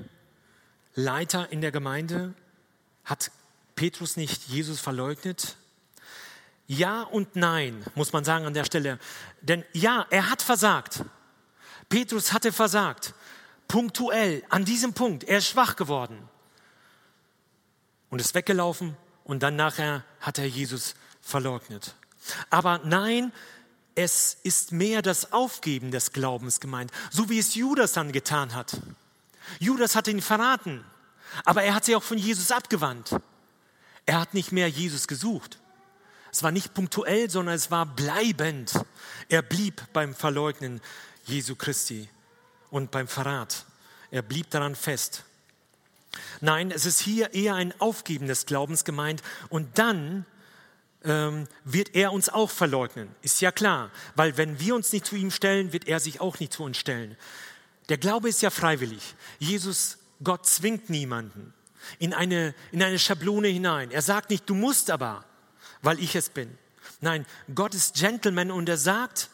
Leiter 0.95 1.51
in 1.53 1.61
der 1.61 1.73
Gemeinde. 1.73 2.35
Hat 3.05 3.31
Petrus 3.75 4.17
nicht 4.17 4.49
Jesus 4.49 4.81
verleugnet? 4.81 5.57
Ja 6.67 7.03
und 7.03 7.37
nein, 7.37 7.85
muss 7.95 8.13
man 8.13 8.25
sagen 8.25 8.47
an 8.47 8.55
der 8.55 8.65
Stelle. 8.65 8.99
Denn 9.41 9.65
ja, 9.73 10.07
er 10.11 10.31
hat 10.31 10.43
versagt. 10.43 11.05
Petrus 11.89 12.33
hatte 12.33 12.53
versagt. 12.53 13.15
Punktuell, 13.69 14.43
an 14.49 14.65
diesem 14.65 14.93
Punkt. 14.93 15.25
Er 15.25 15.39
ist 15.39 15.49
schwach 15.49 15.77
geworden. 15.77 16.29
Und 18.11 18.21
ist 18.21 18.35
weggelaufen 18.35 18.97
und 19.25 19.43
dann 19.43 19.57
nachher 19.57 20.05
hat 20.21 20.39
er 20.39 20.47
Jesus 20.47 20.95
verleugnet. 21.21 21.95
Aber 22.51 22.81
nein, 22.85 23.33
es 23.97 24.37
ist 24.43 24.73
mehr 24.73 25.03
das 25.03 25.33
Aufgeben 25.33 25.91
des 25.91 26.13
Glaubens 26.13 26.61
gemeint, 26.61 26.93
so 27.11 27.29
wie 27.29 27.39
es 27.39 27.55
Judas 27.55 27.95
dann 27.95 28.13
getan 28.13 28.55
hat. 28.55 28.81
Judas 29.59 29.97
hat 29.97 30.07
ihn 30.07 30.21
verraten, 30.21 30.85
aber 31.45 31.63
er 31.63 31.75
hat 31.75 31.87
sich 31.87 31.97
auch 31.97 32.03
von 32.03 32.19
Jesus 32.19 32.53
abgewandt. 32.53 33.17
Er 34.05 34.21
hat 34.21 34.35
nicht 34.35 34.53
mehr 34.53 34.69
Jesus 34.69 35.09
gesucht. 35.09 35.59
Es 36.31 36.43
war 36.43 36.53
nicht 36.53 36.75
punktuell, 36.75 37.31
sondern 37.31 37.55
es 37.55 37.71
war 37.71 37.87
bleibend. 37.87 38.73
Er 39.31 39.41
blieb 39.41 39.83
beim 39.95 40.15
Verleugnen 40.15 40.83
Jesu 41.25 41.57
Christi 41.57 42.09
und 42.71 42.91
beim 42.91 43.09
Verrat. 43.09 43.65
Er 44.11 44.23
blieb 44.23 44.51
daran 44.51 44.77
fest. 44.77 45.25
Nein, 46.43 46.71
es 46.71 46.85
ist 46.85 47.01
hier 47.01 47.33
eher 47.33 47.55
ein 47.55 47.79
Aufgeben 47.81 48.27
des 48.27 48.45
Glaubens 48.45 48.85
gemeint 48.85 49.23
und 49.49 49.79
dann 49.79 50.27
ähm, 51.07 51.47
wird 51.65 51.95
er 51.95 52.13
uns 52.13 52.29
auch 52.29 52.51
verleugnen. 52.51 53.09
Ist 53.23 53.41
ja 53.41 53.51
klar, 53.51 53.91
weil 54.15 54.37
wenn 54.37 54.61
wir 54.61 54.75
uns 54.75 54.93
nicht 54.93 55.07
zu 55.07 55.17
ihm 55.17 55.31
stellen, 55.31 55.73
wird 55.73 55.89
er 55.89 56.01
sich 56.01 56.21
auch 56.21 56.39
nicht 56.39 56.53
zu 56.53 56.65
uns 56.65 56.77
stellen. 56.77 57.17
Der 57.89 57.97
Glaube 57.97 58.29
ist 58.29 58.43
ja 58.43 58.51
freiwillig. 58.51 59.15
Jesus, 59.39 59.99
Gott 60.23 60.47
zwingt 60.47 60.91
niemanden 60.91 61.55
in 61.99 62.13
eine, 62.13 62.55
in 62.73 62.83
eine 62.83 62.99
Schablone 62.99 63.49
hinein. 63.49 63.91
Er 63.91 64.03
sagt 64.03 64.31
nicht, 64.31 64.51
du 64.51 64.55
musst 64.55 64.91
aber 64.91 65.25
weil 65.83 66.01
ich 66.01 66.17
es 66.17 66.29
bin. 66.29 66.59
Nein, 67.01 67.27
Gott 67.55 67.75
ist 67.75 67.95
Gentleman 67.95 68.51
und 68.51 68.69
er 68.69 68.77
sagt, 68.77 69.31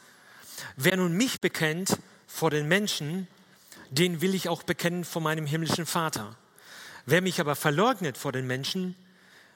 wer 0.76 0.96
nun 0.96 1.14
mich 1.14 1.40
bekennt 1.40 1.98
vor 2.26 2.50
den 2.50 2.68
Menschen, 2.68 3.26
den 3.90 4.20
will 4.20 4.34
ich 4.34 4.48
auch 4.48 4.62
bekennen 4.62 5.04
vor 5.04 5.22
meinem 5.22 5.46
himmlischen 5.46 5.86
Vater. 5.86 6.36
Wer 7.06 7.22
mich 7.22 7.40
aber 7.40 7.56
verleugnet 7.56 8.18
vor 8.18 8.32
den 8.32 8.46
Menschen, 8.46 8.94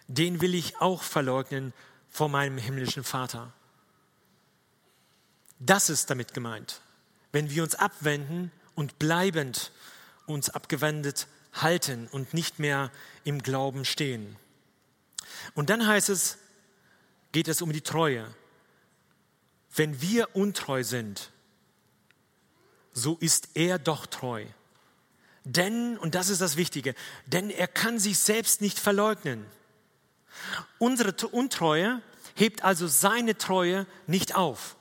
den 0.09 0.41
will 0.41 0.55
ich 0.55 0.81
auch 0.81 1.03
verleugnen 1.03 1.73
vor 2.11 2.29
meinem 2.29 2.59
himmlischen 2.59 3.05
Vater. 3.05 3.53
Das 5.59 5.89
ist 5.89 6.11
damit 6.11 6.35
gemeint. 6.35 6.81
Wenn 7.33 7.51
wir 7.51 7.63
uns 7.63 7.75
abwenden 7.75 8.53
und 8.75 8.99
bleibend 8.99 9.73
uns 10.27 10.51
abgewendet 10.51 11.27
halten 11.55 12.09
und 12.09 12.35
nicht 12.35 12.59
mehr 12.59 12.91
im 13.25 13.43
Glauben 13.43 13.85
stehen. 13.85 14.37
Und 15.55 15.71
dann 15.71 15.87
heißt 15.87 16.09
es, 16.09 16.39
geht 17.33 17.49
es 17.49 17.63
um 17.63 17.73
die 17.73 17.81
Treue. 17.81 18.27
Wenn 19.75 20.01
wir 20.01 20.35
untreu 20.35 20.85
sind, 20.85 21.31
so 22.93 23.17
ist 23.21 23.51
er 23.55 23.79
doch 23.79 24.07
treu. 24.07 24.45
Denn, 25.45 25.99
und 25.99 26.15
das 26.15 26.29
ist 26.29 26.41
das 26.41 26.57
Wichtige, 26.57 26.95
denn 27.27 27.51
er 27.51 27.69
kann 27.69 27.99
sich 27.99 28.19
selbst 28.19 28.61
nicht 28.61 28.79
verleugnen. 28.79 29.47
Unsere 30.79 31.15
Untreue 31.29 32.01
hebt 32.35 32.65
also 32.65 32.87
seine 32.87 33.37
Treue 33.37 33.87
nicht 34.07 34.35
auf. 34.35 34.77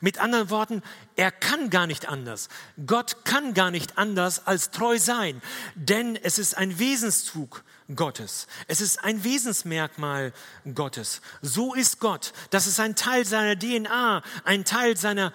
Mit 0.00 0.18
anderen 0.18 0.50
Worten, 0.50 0.82
er 1.16 1.30
kann 1.30 1.70
gar 1.70 1.86
nicht 1.86 2.08
anders. 2.08 2.48
Gott 2.86 3.24
kann 3.24 3.54
gar 3.54 3.70
nicht 3.70 3.98
anders 3.98 4.46
als 4.46 4.70
treu 4.70 4.98
sein, 4.98 5.42
denn 5.74 6.16
es 6.16 6.38
ist 6.38 6.56
ein 6.56 6.78
Wesenszug 6.78 7.64
Gottes. 7.94 8.46
Es 8.66 8.80
ist 8.80 9.04
ein 9.04 9.24
Wesensmerkmal 9.24 10.32
Gottes. 10.74 11.20
So 11.42 11.74
ist 11.74 12.00
Gott. 12.00 12.32
Das 12.50 12.66
ist 12.66 12.80
ein 12.80 12.96
Teil 12.96 13.26
seiner 13.26 13.58
DNA, 13.58 14.22
ein 14.44 14.64
Teil 14.64 14.96
seiner 14.96 15.32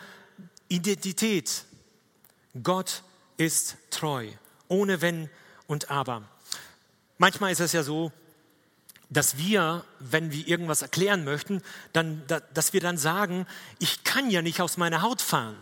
Identität. 0.68 1.64
Gott 2.64 3.04
ist 3.38 3.78
treu, 3.92 4.30
ohne 4.68 5.02
Wenn 5.02 5.30
und 5.68 5.92
Aber. 5.92 6.24
Manchmal 7.18 7.52
ist 7.52 7.60
es 7.60 7.74
ja 7.74 7.84
so, 7.84 8.12
dass 9.10 9.38
wir, 9.38 9.84
wenn 10.00 10.32
wir 10.32 10.48
irgendwas 10.48 10.82
erklären 10.82 11.24
möchten, 11.24 11.62
dann, 11.94 12.22
dass 12.54 12.74
wir 12.74 12.82
dann 12.82 12.98
sagen, 12.98 13.48
ich 13.80 14.04
kann 14.04 14.30
ja 14.30 14.42
nicht 14.42 14.62
aus 14.62 14.78
meiner 14.78 15.02
Haut 15.02 15.22
fahren. 15.22 15.58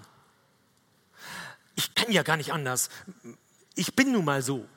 Ich 1.75 1.95
kann 1.95 2.11
ja 2.11 2.23
gar 2.23 2.37
nicht 2.37 2.51
anders. 2.51 2.89
Ich 3.75 3.95
bin 3.95 4.11
nun 4.11 4.25
mal 4.25 4.41
so, 4.41 4.67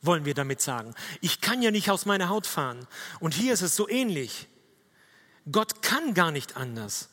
wollen 0.00 0.24
wir 0.24 0.34
damit 0.34 0.62
sagen. 0.62 0.94
Ich 1.20 1.40
kann 1.40 1.60
ja 1.60 1.70
nicht 1.70 1.90
aus 1.90 2.06
meiner 2.06 2.28
Haut 2.28 2.46
fahren. 2.46 2.86
Und 3.20 3.34
hier 3.34 3.52
ist 3.52 3.62
es 3.62 3.76
so 3.76 3.88
ähnlich. 3.88 4.46
Gott 5.50 5.82
kann 5.82 6.14
gar 6.14 6.30
nicht 6.30 6.56
anders. 6.56 7.10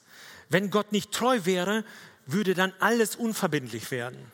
Wenn 0.49 0.69
Gott 0.69 0.91
nicht 0.91 1.11
treu 1.11 1.41
wäre, 1.43 1.83
würde 2.25 2.53
dann 2.53 2.73
alles 2.79 3.15
unverbindlich 3.15 3.91
werden. 3.91 4.31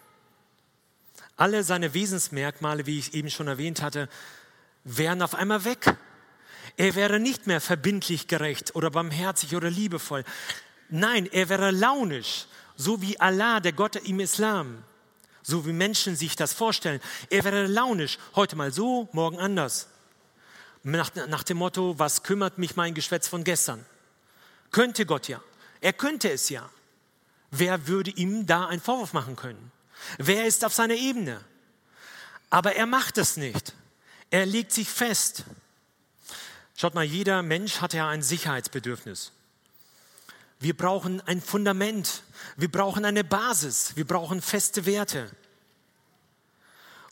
Alle 1.36 1.63
seine 1.63 1.93
Wesensmerkmale, 1.93 2.86
wie 2.86 2.99
ich 2.99 3.13
eben 3.13 3.29
schon 3.29 3.47
erwähnt 3.47 3.82
hatte, 3.82 4.10
wären 4.84 5.21
auf 5.21 5.34
einmal 5.34 5.63
weg. 5.63 5.95
Er 6.77 6.95
wäre 6.95 7.19
nicht 7.19 7.47
mehr 7.47 7.62
verbindlich 7.62 8.27
gerecht 8.27 8.75
oder 8.75 8.91
barmherzig 8.91 9.55
oder 9.55 9.69
liebevoll. 9.69 10.23
Nein, 10.89 11.27
er 11.32 11.49
wäre 11.49 11.71
launisch, 11.71 12.45
so 12.75 13.01
wie 13.01 13.19
Allah, 13.19 13.60
der 13.60 13.73
Gott 13.73 13.95
im 13.97 14.19
Islam, 14.19 14.84
so 15.43 15.65
wie 15.65 15.73
Menschen 15.73 16.15
sich 16.15 16.36
das 16.36 16.53
vorstellen. 16.53 17.01
Er 17.29 17.43
wäre 17.43 17.67
launisch, 17.67 18.17
heute 18.36 18.55
mal 18.55 18.71
so, 18.71 19.08
morgen 19.12 19.39
anders. 19.39 19.88
Nach, 20.84 21.13
nach 21.13 21.43
dem 21.43 21.58
Motto, 21.58 21.99
was 21.99 22.23
kümmert 22.23 22.58
mich 22.58 22.75
mein 22.75 22.93
Geschwätz 22.93 23.27
von 23.27 23.43
gestern? 23.43 23.86
Könnte 24.71 25.05
Gott 25.05 25.27
ja. 25.27 25.41
Er 25.82 25.93
könnte 25.93 26.32
es 26.32 26.49
ja. 26.49 26.69
Wer 27.51 27.88
würde 27.88 28.12
ihm 28.12 28.45
da 28.45 28.67
einen 28.67 28.82
Vorwurf 28.82 29.13
machen 29.13 29.36
können? 29.36 29.71
Wer 30.17 30.45
ist 30.45 30.63
auf 30.63 30.73
seiner 30.73 30.95
Ebene? 30.95 31.41
Aber 32.49 32.75
er 32.75 32.86
macht 32.86 33.17
es 33.17 33.38
nicht. 33.38 33.73
Er 34.29 34.45
legt 34.45 34.71
sich 34.71 34.88
fest. 34.88 35.43
Schaut 36.82 36.96
mal, 36.96 37.04
jeder 37.04 37.44
Mensch 37.44 37.82
hat 37.82 37.94
ja 37.94 38.08
ein 38.08 38.22
Sicherheitsbedürfnis. 38.22 39.34
Wir 40.62 40.78
brauchen 40.78 41.20
ein 41.28 41.42
Fundament. 41.42 42.24
Wir 42.56 42.72
brauchen 42.72 43.04
eine 43.04 43.26
Basis. 43.26 43.98
Wir 43.98 44.08
brauchen 44.08 44.42
feste 44.42 44.86
Werte. 44.86 45.30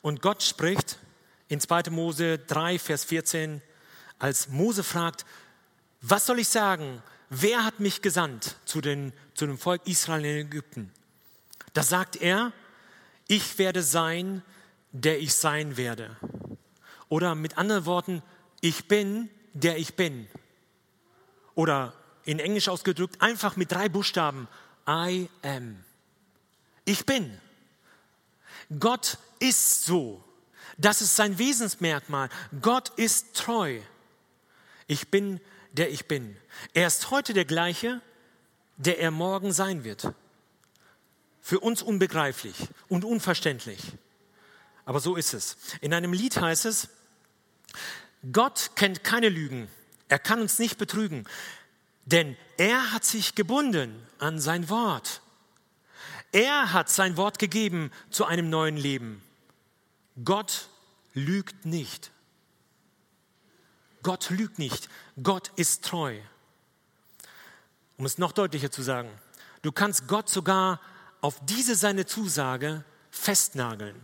Und 0.00 0.22
Gott 0.22 0.42
spricht 0.42 0.96
in 1.48 1.60
2. 1.60 1.90
Mose 1.90 2.38
3, 2.38 2.78
Vers 2.78 3.04
14, 3.04 3.60
als 4.18 4.48
Mose 4.48 4.82
fragt, 4.82 5.26
was 6.00 6.24
soll 6.24 6.38
ich 6.38 6.48
sagen? 6.48 7.02
Wer 7.28 7.62
hat 7.62 7.78
mich 7.78 8.00
gesandt 8.00 8.56
zu, 8.64 8.80
den, 8.80 9.12
zu 9.34 9.44
dem 9.44 9.58
Volk 9.58 9.86
Israel 9.86 10.24
in 10.24 10.46
Ägypten? 10.46 10.90
Da 11.74 11.82
sagt 11.82 12.16
er, 12.16 12.54
ich 13.26 13.58
werde 13.58 13.82
sein, 13.82 14.42
der 14.92 15.20
ich 15.20 15.34
sein 15.34 15.76
werde. 15.76 16.16
Oder 17.10 17.34
mit 17.34 17.58
anderen 17.58 17.84
Worten, 17.84 18.22
ich 18.62 18.88
bin, 18.88 19.28
der 19.52 19.78
ich 19.78 19.94
bin. 19.94 20.28
Oder 21.54 21.94
in 22.24 22.38
Englisch 22.38 22.68
ausgedrückt, 22.68 23.20
einfach 23.20 23.56
mit 23.56 23.72
drei 23.72 23.88
Buchstaben, 23.88 24.48
I 24.88 25.28
am. 25.42 25.82
Ich 26.84 27.04
bin. 27.04 27.38
Gott 28.78 29.18
ist 29.38 29.84
so. 29.84 30.24
Das 30.76 31.02
ist 31.02 31.16
sein 31.16 31.38
Wesensmerkmal. 31.38 32.28
Gott 32.60 32.90
ist 32.96 33.34
treu. 33.34 33.80
Ich 34.86 35.08
bin, 35.08 35.40
der 35.72 35.90
ich 35.90 36.06
bin. 36.06 36.36
Er 36.72 36.86
ist 36.86 37.10
heute 37.10 37.34
der 37.34 37.44
gleiche, 37.44 38.00
der 38.76 39.00
er 39.00 39.10
morgen 39.10 39.52
sein 39.52 39.84
wird. 39.84 40.12
Für 41.40 41.60
uns 41.60 41.82
unbegreiflich 41.82 42.56
und 42.88 43.04
unverständlich. 43.04 43.80
Aber 44.84 45.00
so 45.00 45.16
ist 45.16 45.34
es. 45.34 45.56
In 45.80 45.92
einem 45.92 46.12
Lied 46.12 46.40
heißt 46.40 46.64
es, 46.64 46.88
Gott 48.32 48.72
kennt 48.74 49.04
keine 49.04 49.28
Lügen. 49.28 49.68
Er 50.08 50.18
kann 50.18 50.40
uns 50.40 50.58
nicht 50.58 50.78
betrügen, 50.78 51.26
denn 52.06 52.36
er 52.56 52.92
hat 52.92 53.04
sich 53.04 53.34
gebunden 53.34 54.06
an 54.18 54.40
sein 54.40 54.68
Wort. 54.68 55.20
Er 56.32 56.72
hat 56.72 56.90
sein 56.90 57.16
Wort 57.16 57.38
gegeben 57.38 57.90
zu 58.10 58.24
einem 58.24 58.50
neuen 58.50 58.76
Leben. 58.76 59.22
Gott 60.24 60.68
lügt 61.14 61.64
nicht. 61.64 62.10
Gott 64.02 64.30
lügt 64.30 64.58
nicht. 64.58 64.88
Gott 65.22 65.50
ist 65.56 65.84
treu. 65.84 66.18
Um 67.96 68.06
es 68.06 68.18
noch 68.18 68.32
deutlicher 68.32 68.70
zu 68.70 68.82
sagen, 68.82 69.10
du 69.62 69.72
kannst 69.72 70.06
Gott 70.06 70.28
sogar 70.28 70.80
auf 71.20 71.44
diese 71.44 71.74
seine 71.74 72.06
Zusage 72.06 72.84
festnageln. 73.10 73.96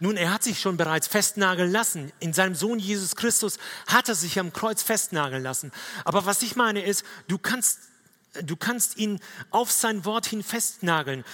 Nun, 0.00 0.16
er 0.16 0.32
hat 0.32 0.42
sich 0.42 0.60
schon 0.60 0.76
bereits 0.76 1.06
festnageln 1.06 1.70
lassen. 1.70 2.12
In 2.20 2.32
seinem 2.32 2.54
Sohn 2.54 2.78
Jesus 2.78 3.16
Christus 3.16 3.58
hat 3.86 4.08
er 4.08 4.14
sich 4.14 4.38
am 4.38 4.52
Kreuz 4.52 4.82
festnageln 4.82 5.42
lassen. 5.42 5.72
Aber 6.04 6.26
was 6.26 6.42
ich 6.42 6.56
meine 6.56 6.84
ist, 6.84 7.04
du 7.28 7.38
kannst, 7.38 7.80
du 8.42 8.56
kannst 8.56 8.96
ihn 8.96 9.20
auf 9.50 9.70
sein 9.70 10.04
Wort 10.04 10.26
hin 10.26 10.42
festnageln. 10.42 11.24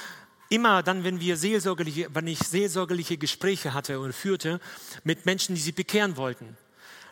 Immer 0.48 0.82
dann, 0.82 1.04
wenn, 1.04 1.20
wir 1.20 1.36
seelsorgerliche, 1.36 2.08
wenn 2.14 2.26
ich 2.26 2.38
seelsorgerliche 2.38 3.16
Gespräche 3.16 3.74
hatte 3.74 3.98
und 4.00 4.12
führte 4.12 4.60
mit 5.02 5.26
Menschen, 5.26 5.54
die 5.54 5.60
sich 5.60 5.74
bekehren 5.74 6.16
wollten, 6.16 6.56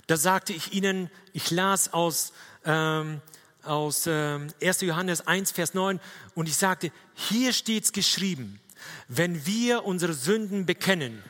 da 0.07 0.17
sagte 0.17 0.53
ich 0.53 0.73
ihnen, 0.73 1.11
ich 1.33 1.51
las 1.51 1.93
aus, 1.93 2.33
ähm, 2.65 3.21
aus 3.63 4.05
ähm, 4.07 4.49
1. 4.63 4.83
Johannes 4.83 5.27
1, 5.27 5.53
Vers 5.53 5.75
9 5.75 6.01
und 6.35 6.49
ich 6.49 6.57
sagte, 6.57 6.93
hier 7.15 7.53
steht 7.53 7.85
es 7.85 7.93
geschrieben, 7.93 8.61
wenn 9.09 9.47
wir 9.47 9.85
unsere 9.85 10.15
Sünden 10.15 10.67
bekennen, 10.67 11.23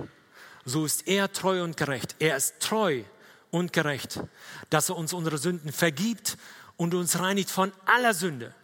so 0.65 0.85
ist 0.85 1.09
er 1.09 1.33
treu 1.33 1.63
und 1.63 1.77
gerecht. 1.77 2.17
Er 2.19 2.37
ist 2.37 2.61
treu 2.61 3.03
und 3.51 3.73
gerecht, 3.73 4.21
dass 4.71 4.89
er 4.89 4.97
uns 4.97 5.13
unsere 5.13 5.39
Sünden 5.39 5.73
vergibt 5.73 6.37
und 6.77 6.95
uns 6.95 7.19
reinigt 7.19 7.51
von 7.51 7.73
aller 7.85 8.15
Sünde. 8.15 8.55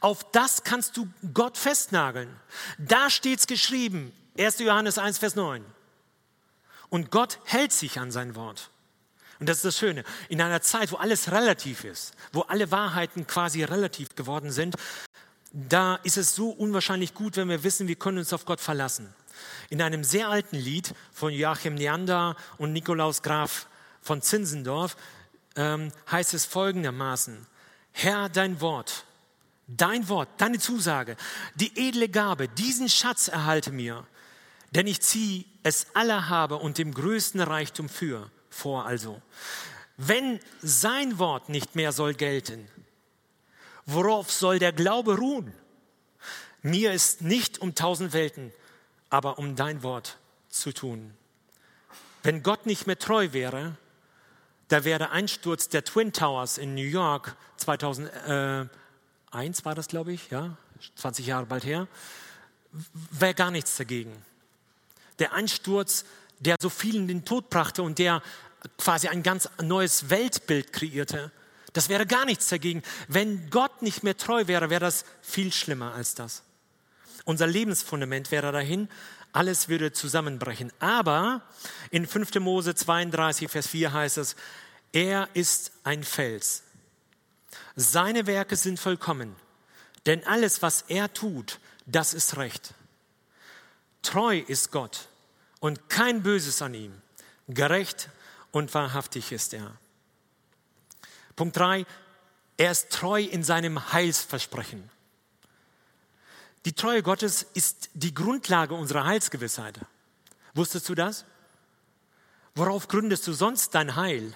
Auf 0.00 0.30
das 0.32 0.64
kannst 0.64 0.96
du 0.96 1.08
Gott 1.34 1.56
festnageln. 1.56 2.34
Da 2.78 3.10
steht 3.10 3.40
es 3.40 3.46
geschrieben, 3.46 4.12
1. 4.38 4.58
Johannes 4.60 4.98
1, 4.98 5.18
Vers 5.18 5.36
9. 5.36 5.64
Und 6.88 7.10
Gott 7.10 7.38
hält 7.44 7.72
sich 7.72 7.98
an 8.00 8.10
sein 8.10 8.34
Wort. 8.34 8.70
Und 9.38 9.48
das 9.48 9.58
ist 9.58 9.64
das 9.64 9.78
Schöne. 9.78 10.04
In 10.28 10.42
einer 10.42 10.60
Zeit, 10.60 10.92
wo 10.92 10.96
alles 10.96 11.30
relativ 11.30 11.84
ist, 11.84 12.14
wo 12.32 12.42
alle 12.42 12.70
Wahrheiten 12.70 13.26
quasi 13.26 13.64
relativ 13.64 14.14
geworden 14.14 14.50
sind, 14.50 14.76
da 15.52 15.96
ist 15.96 16.16
es 16.16 16.34
so 16.34 16.50
unwahrscheinlich 16.50 17.14
gut, 17.14 17.36
wenn 17.36 17.48
wir 17.48 17.64
wissen, 17.64 17.88
wir 17.88 17.96
können 17.96 18.18
uns 18.18 18.32
auf 18.32 18.44
Gott 18.44 18.60
verlassen. 18.60 19.12
In 19.68 19.82
einem 19.82 20.04
sehr 20.04 20.28
alten 20.28 20.56
Lied 20.56 20.94
von 21.12 21.32
Joachim 21.32 21.74
Neander 21.74 22.36
und 22.58 22.72
Nikolaus 22.72 23.22
Graf 23.22 23.66
von 24.00 24.22
Zinsendorf 24.22 24.96
ähm, 25.56 25.92
heißt 26.10 26.34
es 26.34 26.44
folgendermaßen, 26.44 27.46
Herr, 27.92 28.28
dein 28.28 28.60
Wort, 28.60 29.04
dein 29.66 30.08
Wort, 30.08 30.28
deine 30.38 30.58
Zusage, 30.58 31.16
die 31.54 31.88
edle 31.88 32.08
Gabe, 32.08 32.48
diesen 32.48 32.88
Schatz 32.88 33.28
erhalte 33.28 33.72
mir, 33.72 34.06
denn 34.72 34.86
ich 34.86 35.00
ziehe 35.00 35.44
es 35.62 35.86
aller 35.94 36.28
habe 36.28 36.56
und 36.56 36.78
dem 36.78 36.94
größten 36.94 37.40
Reichtum 37.40 37.88
für, 37.88 38.30
vor 38.48 38.86
also. 38.86 39.20
Wenn 39.96 40.40
sein 40.62 41.18
Wort 41.18 41.48
nicht 41.48 41.76
mehr 41.76 41.92
soll 41.92 42.14
gelten, 42.14 42.68
Worauf 43.92 44.30
soll 44.30 44.60
der 44.60 44.72
Glaube 44.72 45.16
ruhen? 45.18 45.52
Mir 46.62 46.92
ist 46.92 47.22
nicht 47.22 47.58
um 47.58 47.74
tausend 47.74 48.12
Welten, 48.12 48.52
aber 49.08 49.38
um 49.38 49.56
dein 49.56 49.82
Wort 49.82 50.18
zu 50.48 50.72
tun. 50.72 51.12
Wenn 52.22 52.44
Gott 52.44 52.66
nicht 52.66 52.86
mehr 52.86 52.98
treu 52.98 53.32
wäre, 53.32 53.76
da 54.68 54.84
wäre 54.84 55.00
der 55.00 55.10
Einsturz 55.10 55.68
der 55.68 55.84
Twin 55.84 56.12
Towers 56.12 56.56
in 56.56 56.74
New 56.74 56.82
York 56.82 57.34
2001 57.56 58.70
war 59.64 59.74
das, 59.74 59.88
glaube 59.88 60.12
ich, 60.12 60.30
ja, 60.30 60.56
20 60.94 61.26
Jahre 61.26 61.46
bald 61.46 61.64
her, 61.64 61.88
wäre 63.10 63.34
gar 63.34 63.50
nichts 63.50 63.76
dagegen. 63.76 64.12
Der 65.18 65.32
Einsturz, 65.32 66.04
der 66.38 66.54
so 66.60 66.70
vielen 66.70 67.08
den 67.08 67.24
Tod 67.24 67.50
brachte 67.50 67.82
und 67.82 67.98
der 67.98 68.22
quasi 68.78 69.08
ein 69.08 69.24
ganz 69.24 69.48
neues 69.60 70.10
Weltbild 70.10 70.72
kreierte, 70.72 71.32
das 71.72 71.88
wäre 71.88 72.06
gar 72.06 72.24
nichts 72.24 72.48
dagegen. 72.48 72.82
Wenn 73.08 73.50
Gott 73.50 73.82
nicht 73.82 74.02
mehr 74.02 74.16
treu 74.16 74.46
wäre, 74.46 74.70
wäre 74.70 74.80
das 74.80 75.04
viel 75.22 75.52
schlimmer 75.52 75.94
als 75.94 76.14
das. 76.14 76.42
Unser 77.24 77.46
Lebensfundament 77.46 78.30
wäre 78.30 78.52
dahin, 78.52 78.88
alles 79.32 79.68
würde 79.68 79.92
zusammenbrechen. 79.92 80.72
Aber 80.80 81.42
in 81.90 82.06
5. 82.06 82.36
Mose 82.36 82.74
32, 82.74 83.50
Vers 83.50 83.68
4 83.68 83.92
heißt 83.92 84.18
es, 84.18 84.36
er 84.92 85.28
ist 85.34 85.72
ein 85.84 86.02
Fels. 86.02 86.62
Seine 87.76 88.26
Werke 88.26 88.56
sind 88.56 88.80
vollkommen, 88.80 89.36
denn 90.06 90.24
alles, 90.26 90.62
was 90.62 90.82
er 90.88 91.12
tut, 91.12 91.60
das 91.86 92.14
ist 92.14 92.36
recht. 92.36 92.74
Treu 94.02 94.38
ist 94.38 94.72
Gott 94.72 95.08
und 95.60 95.88
kein 95.88 96.22
Böses 96.22 96.62
an 96.62 96.74
ihm. 96.74 97.00
Gerecht 97.48 98.08
und 98.50 98.72
wahrhaftig 98.74 99.32
ist 99.32 99.54
er. 99.54 99.76
Punkt 101.40 101.56
3, 101.56 101.86
er 102.58 102.70
ist 102.70 102.90
treu 102.90 103.22
in 103.22 103.42
seinem 103.42 103.94
Heilsversprechen. 103.94 104.90
Die 106.66 106.74
Treue 106.74 107.02
Gottes 107.02 107.46
ist 107.54 107.88
die 107.94 108.12
Grundlage 108.12 108.74
unserer 108.74 109.06
Heilsgewissheit. 109.06 109.80
Wusstest 110.52 110.86
du 110.90 110.94
das? 110.94 111.24
Worauf 112.54 112.88
gründest 112.88 113.26
du 113.26 113.32
sonst 113.32 113.74
dein 113.74 113.96
Heil? 113.96 114.34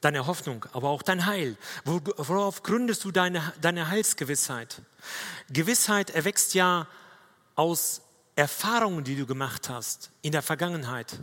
Deine 0.00 0.26
Hoffnung, 0.26 0.66
aber 0.72 0.88
auch 0.88 1.02
dein 1.02 1.24
Heil. 1.24 1.56
Worauf 1.84 2.64
gründest 2.64 3.04
du 3.04 3.12
deine, 3.12 3.52
deine 3.60 3.88
Heilsgewissheit? 3.88 4.82
Gewissheit 5.50 6.10
erwächst 6.10 6.52
ja 6.54 6.88
aus 7.54 8.02
Erfahrungen, 8.34 9.04
die 9.04 9.14
du 9.14 9.24
gemacht 9.24 9.68
hast 9.68 10.10
in 10.22 10.32
der 10.32 10.42
Vergangenheit. 10.42 11.20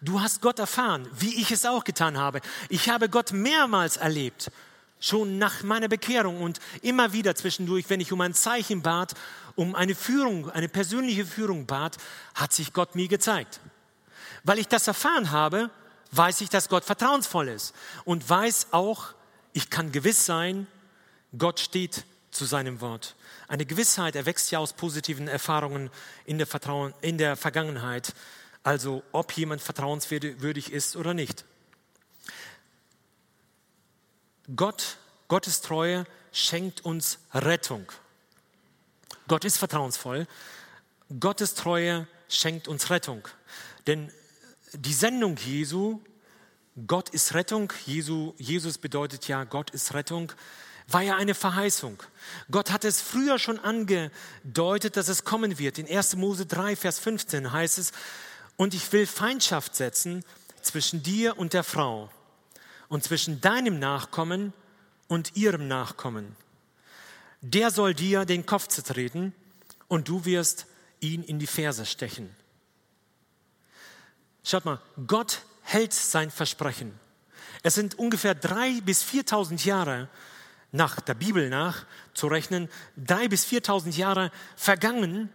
Du 0.00 0.20
hast 0.20 0.40
Gott 0.40 0.58
erfahren, 0.58 1.08
wie 1.18 1.40
ich 1.40 1.50
es 1.50 1.66
auch 1.66 1.84
getan 1.84 2.18
habe. 2.18 2.40
Ich 2.68 2.88
habe 2.88 3.08
Gott 3.08 3.32
mehrmals 3.32 3.96
erlebt, 3.96 4.50
schon 5.00 5.38
nach 5.38 5.62
meiner 5.62 5.88
Bekehrung 5.88 6.40
und 6.40 6.60
immer 6.82 7.12
wieder 7.12 7.34
zwischendurch, 7.34 7.88
wenn 7.88 8.00
ich 8.00 8.12
um 8.12 8.20
ein 8.20 8.34
Zeichen 8.34 8.82
bat, 8.82 9.14
um 9.56 9.74
eine 9.74 9.94
Führung, 9.94 10.50
eine 10.50 10.68
persönliche 10.68 11.26
Führung 11.26 11.66
bat, 11.66 11.96
hat 12.34 12.52
sich 12.52 12.72
Gott 12.72 12.94
mir 12.94 13.08
gezeigt. 13.08 13.60
Weil 14.42 14.58
ich 14.58 14.68
das 14.68 14.86
erfahren 14.86 15.30
habe, 15.30 15.70
weiß 16.12 16.40
ich, 16.40 16.48
dass 16.48 16.68
Gott 16.68 16.84
vertrauensvoll 16.84 17.48
ist 17.48 17.74
und 18.04 18.28
weiß 18.28 18.68
auch, 18.70 19.14
ich 19.52 19.70
kann 19.70 19.92
gewiss 19.92 20.26
sein, 20.26 20.66
Gott 21.36 21.60
steht 21.60 22.04
zu 22.30 22.44
seinem 22.44 22.80
Wort. 22.80 23.14
Eine 23.48 23.66
Gewissheit 23.66 24.16
erwächst 24.16 24.50
ja 24.50 24.58
aus 24.58 24.72
positiven 24.72 25.28
Erfahrungen 25.28 25.90
in 26.24 26.38
der, 26.38 26.46
Vertrauen, 26.46 26.94
in 27.00 27.18
der 27.18 27.36
Vergangenheit, 27.36 28.14
also 28.64 29.04
ob 29.12 29.32
jemand 29.32 29.62
vertrauenswürdig 29.62 30.72
ist 30.72 30.96
oder 30.96 31.14
nicht. 31.14 31.44
Gott, 34.56 34.98
Gottes 35.28 35.60
Treue 35.60 36.06
schenkt 36.32 36.84
uns 36.84 37.18
Rettung. 37.32 37.90
Gott 39.28 39.44
ist 39.44 39.58
vertrauensvoll. 39.58 40.26
Gottes 41.20 41.54
Treue 41.54 42.08
schenkt 42.28 42.66
uns 42.66 42.90
Rettung. 42.90 43.26
Denn 43.86 44.10
die 44.72 44.92
Sendung 44.92 45.36
Jesu, 45.36 46.00
Gott 46.86 47.10
ist 47.10 47.34
Rettung, 47.34 47.72
Jesu, 47.86 48.34
Jesus 48.38 48.78
bedeutet 48.78 49.28
ja, 49.28 49.44
Gott 49.44 49.70
ist 49.70 49.94
Rettung, 49.94 50.32
war 50.88 51.02
ja 51.02 51.16
eine 51.16 51.34
Verheißung. 51.34 52.02
Gott 52.50 52.70
hat 52.70 52.84
es 52.84 53.00
früher 53.00 53.38
schon 53.38 53.58
angedeutet, 53.58 54.96
dass 54.96 55.08
es 55.08 55.24
kommen 55.24 55.58
wird. 55.58 55.78
In 55.78 55.88
1. 55.88 56.16
Mose 56.16 56.46
3, 56.46 56.76
Vers 56.76 56.98
15 56.98 57.52
heißt 57.52 57.78
es, 57.78 57.92
und 58.56 58.74
ich 58.74 58.92
will 58.92 59.06
Feindschaft 59.06 59.74
setzen 59.74 60.24
zwischen 60.62 61.02
dir 61.02 61.38
und 61.38 61.52
der 61.52 61.64
Frau 61.64 62.10
und 62.88 63.04
zwischen 63.04 63.40
deinem 63.40 63.78
Nachkommen 63.78 64.52
und 65.08 65.36
ihrem 65.36 65.68
Nachkommen. 65.68 66.36
Der 67.40 67.70
soll 67.70 67.94
dir 67.94 68.24
den 68.24 68.46
Kopf 68.46 68.68
zertreten 68.68 69.34
und 69.88 70.08
du 70.08 70.24
wirst 70.24 70.66
ihn 71.00 71.22
in 71.22 71.38
die 71.38 71.46
Ferse 71.46 71.84
stechen. 71.84 72.34
Schaut 74.42 74.64
mal, 74.64 74.80
Gott 75.06 75.42
hält 75.62 75.92
sein 75.92 76.30
Versprechen. 76.30 76.98
Es 77.62 77.74
sind 77.74 77.98
ungefähr 77.98 78.34
drei 78.34 78.80
bis 78.82 79.02
viertausend 79.02 79.64
Jahre 79.64 80.08
nach 80.72 81.00
der 81.00 81.14
Bibel 81.14 81.48
nach 81.48 81.86
zu 82.14 82.26
rechnen, 82.26 82.68
drei 82.96 83.28
bis 83.28 83.44
viertausend 83.44 83.96
Jahre 83.96 84.30
vergangen, 84.56 85.30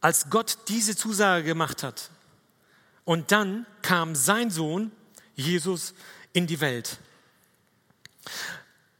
als 0.00 0.30
Gott 0.30 0.58
diese 0.68 0.96
Zusage 0.96 1.44
gemacht 1.44 1.82
hat. 1.82 2.10
Und 3.04 3.32
dann 3.32 3.66
kam 3.82 4.14
sein 4.14 4.50
Sohn, 4.50 4.92
Jesus, 5.34 5.94
in 6.32 6.46
die 6.46 6.60
Welt. 6.60 6.98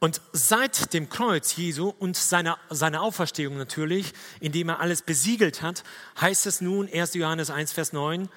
Und 0.00 0.20
seit 0.32 0.92
dem 0.94 1.08
Kreuz 1.08 1.54
Jesu 1.54 1.94
und 1.96 2.16
seiner, 2.16 2.58
seiner 2.70 3.02
Auferstehung 3.02 3.56
natürlich, 3.56 4.12
indem 4.40 4.70
er 4.70 4.80
alles 4.80 5.02
besiegelt 5.02 5.62
hat, 5.62 5.84
heißt 6.20 6.46
es 6.46 6.60
nun 6.60 6.88
1. 6.92 7.14
Johannes 7.14 7.50
1, 7.50 7.72
Vers 7.72 7.92
9, 7.92 8.28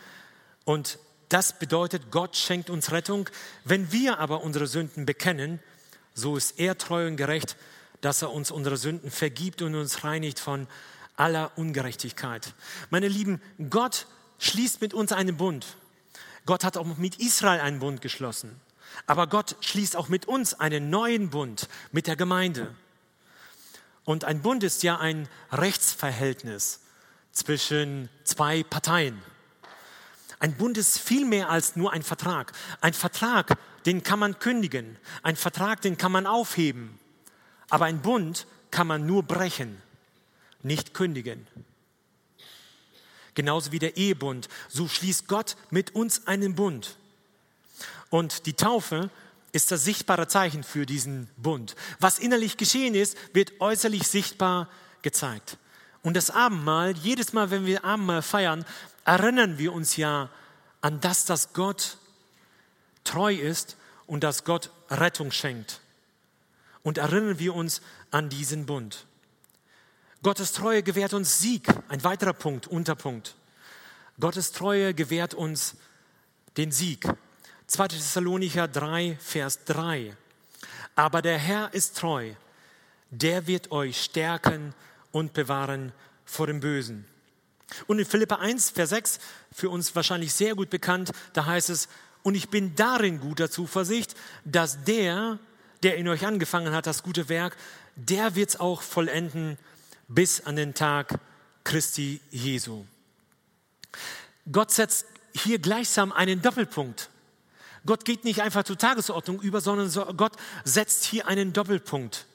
und 0.64 1.00
das 1.30 1.58
bedeutet, 1.58 2.12
Gott 2.12 2.38
schenkt 2.38 2.70
uns 2.70 2.92
Rettung. 2.92 3.30
Wenn 3.64 3.92
wir 3.92 4.20
aber 4.20 4.44
unsere 4.44 4.68
Sünden 4.68 5.06
bekennen, 5.06 5.60
so 6.14 6.38
ist 6.38 6.60
er 6.60 6.78
treu 6.78 7.08
und 7.08 7.18
gerecht, 7.18 7.58
dass 8.02 8.22
er 8.22 8.32
uns 8.32 8.52
unsere 8.52 8.78
Sünden 8.78 9.10
vergibt 9.10 9.62
und 9.62 9.76
uns 9.76 10.04
reinigt 10.04 10.40
von 10.40 10.68
aller 11.18 11.52
Ungerechtigkeit. 11.56 12.54
Meine 12.90 13.08
Lieben, 13.08 13.42
Gott 13.70 14.06
schließt 14.40 14.82
mit 14.82 14.94
uns 14.94 15.12
einen 15.12 15.38
Bund. 15.38 15.78
Gott 16.46 16.64
hat 16.64 16.78
auch 16.78 16.86
mit 16.98 17.20
Israel 17.20 17.60
einen 17.60 17.80
Bund 17.80 18.02
geschlossen. 18.02 18.60
Aber 19.08 19.28
Gott 19.28 19.56
schließt 19.62 19.96
auch 19.96 20.10
mit 20.10 20.28
uns 20.28 20.54
einen 20.54 20.90
neuen 20.90 21.30
Bund 21.30 21.68
mit 21.92 22.08
der 22.08 22.16
Gemeinde. 22.16 22.74
Und 24.04 24.24
ein 24.24 24.42
Bund 24.42 24.64
ist 24.64 24.84
ja 24.84 24.98
ein 24.98 25.28
Rechtsverhältnis 25.52 26.82
zwischen 27.32 28.10
zwei 28.24 28.64
Parteien. 28.64 29.22
Ein 30.40 30.56
Bund 30.56 30.78
ist 30.78 31.00
viel 31.00 31.26
mehr 31.26 31.50
als 31.50 31.76
nur 31.76 31.92
ein 31.92 32.04
Vertrag. 32.04 32.54
Ein 32.82 32.94
Vertrag, 32.94 33.58
den 33.86 34.04
kann 34.04 34.20
man 34.20 34.38
kündigen. 34.40 34.98
Ein 35.24 35.36
Vertrag, 35.36 35.82
den 35.82 35.98
kann 35.98 36.12
man 36.12 36.28
aufheben. 36.28 37.00
Aber 37.70 37.86
ein 37.86 38.02
Bund 38.02 38.46
kann 38.70 38.88
man 38.88 39.06
nur 39.06 39.24
brechen, 39.24 39.82
nicht 40.62 40.94
kündigen. 40.94 41.48
Genauso 43.36 43.72
wie 43.72 43.80
der 43.80 43.98
Ehebund. 43.98 44.50
So 44.70 44.88
schließt 44.88 45.28
Gott 45.28 45.56
mit 45.70 45.94
uns 45.94 46.26
einen 46.26 46.56
Bund. 46.56 46.98
Und 48.10 48.46
die 48.46 48.54
Taufe 48.54 49.10
ist 49.52 49.72
das 49.72 49.84
sichtbare 49.84 50.28
Zeichen 50.28 50.64
für 50.64 50.86
diesen 50.86 51.30
Bund. 51.38 51.76
Was 52.00 52.20
innerlich 52.20 52.58
geschehen 52.58 52.96
ist, 52.96 53.18
wird 53.34 53.60
äußerlich 53.62 54.08
sichtbar 54.08 54.70
gezeigt. 55.02 55.58
Und 56.02 56.16
das 56.16 56.30
Abendmahl, 56.30 56.96
jedes 56.98 57.34
Mal, 57.34 57.52
wenn 57.52 57.66
wir 57.66 57.86
Abendmahl 57.86 58.22
feiern, 58.22 58.66
erinnern 59.06 59.58
wir 59.58 59.74
uns 59.74 59.98
ja 59.98 60.30
an 60.82 61.00
das, 61.02 61.26
dass 61.26 61.54
Gott 61.54 61.98
treu 63.04 63.34
ist 63.34 63.78
und 64.08 64.24
dass 64.24 64.44
Gott 64.44 64.72
Rettung 64.90 65.32
schenkt. 65.32 65.80
Und 66.84 66.98
erinnern 66.98 67.40
wir 67.40 67.56
uns 67.56 67.82
an 68.12 68.30
diesen 68.30 68.66
Bund. 68.66 69.06
Gottes 70.26 70.54
Treue 70.54 70.82
gewährt 70.82 71.14
uns 71.14 71.38
Sieg, 71.38 71.68
ein 71.88 72.04
weiterer 72.04 72.34
Punkt, 72.34 72.66
Unterpunkt. 72.66 73.36
Gottes 74.20 74.52
Treue 74.52 74.96
gewährt 74.96 75.36
uns 75.36 75.76
den 76.58 76.72
Sieg. 76.72 77.08
2. 77.68 77.90
Thessalonicher 77.90 78.68
3, 78.68 79.20
Vers 79.22 79.66
3. 79.66 80.18
Aber 80.96 81.22
der 81.22 81.38
Herr 81.38 81.72
ist 81.76 81.98
treu, 81.98 82.32
der 83.12 83.46
wird 83.46 83.72
euch 83.72 84.02
stärken 84.02 84.74
und 85.12 85.34
bewahren 85.34 85.92
vor 86.26 86.48
dem 86.48 86.60
Bösen. 86.60 87.06
Und 87.86 88.00
in 88.00 88.06
Philippa 88.06 88.38
1, 88.38 88.72
Vers 88.72 88.90
6, 88.90 89.20
für 89.52 89.70
uns 89.70 89.96
wahrscheinlich 89.96 90.34
sehr 90.34 90.56
gut 90.56 90.72
bekannt, 90.72 91.12
da 91.34 91.46
heißt 91.46 91.70
es, 91.70 91.88
und 92.24 92.34
ich 92.34 92.50
bin 92.50 92.74
darin 92.76 93.20
guter 93.20 93.52
Zuversicht, 93.52 94.16
dass 94.44 94.86
der, 94.86 95.38
der 95.84 95.98
in 95.98 96.08
euch 96.08 96.26
angefangen 96.26 96.74
hat, 96.74 96.88
das 96.88 97.04
gute 97.04 97.30
Werk, 97.30 97.56
der 97.96 98.34
wird 98.34 98.50
es 98.50 98.60
auch 98.60 98.82
vollenden 98.82 99.60
bis 100.08 100.42
an 100.42 100.56
den 100.56 100.74
Tag 100.74 101.20
Christi 101.64 102.22
Jesu. 102.32 102.86
Gott 104.52 104.72
setzt 104.72 105.06
hier 105.34 105.60
gleichsam 105.60 106.12
einen 106.12 106.42
Doppelpunkt. 106.42 107.10
Gott 107.86 108.06
geht 108.06 108.24
nicht 108.24 108.42
einfach 108.42 108.64
zur 108.64 108.78
Tagesordnung 108.78 109.42
über, 109.42 109.62
sondern 109.62 110.18
Gott 110.18 110.34
setzt 110.64 111.04
hier 111.06 111.28
einen 111.28 111.54
Doppelpunkt 111.54 112.26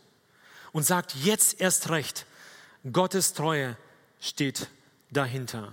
und 0.72 0.84
sagt 0.84 1.14
jetzt 1.14 1.60
erst 1.60 1.90
recht, 1.90 2.26
Gottes 2.92 3.32
Treue 3.32 3.76
steht 4.20 4.68
dahinter. 5.10 5.72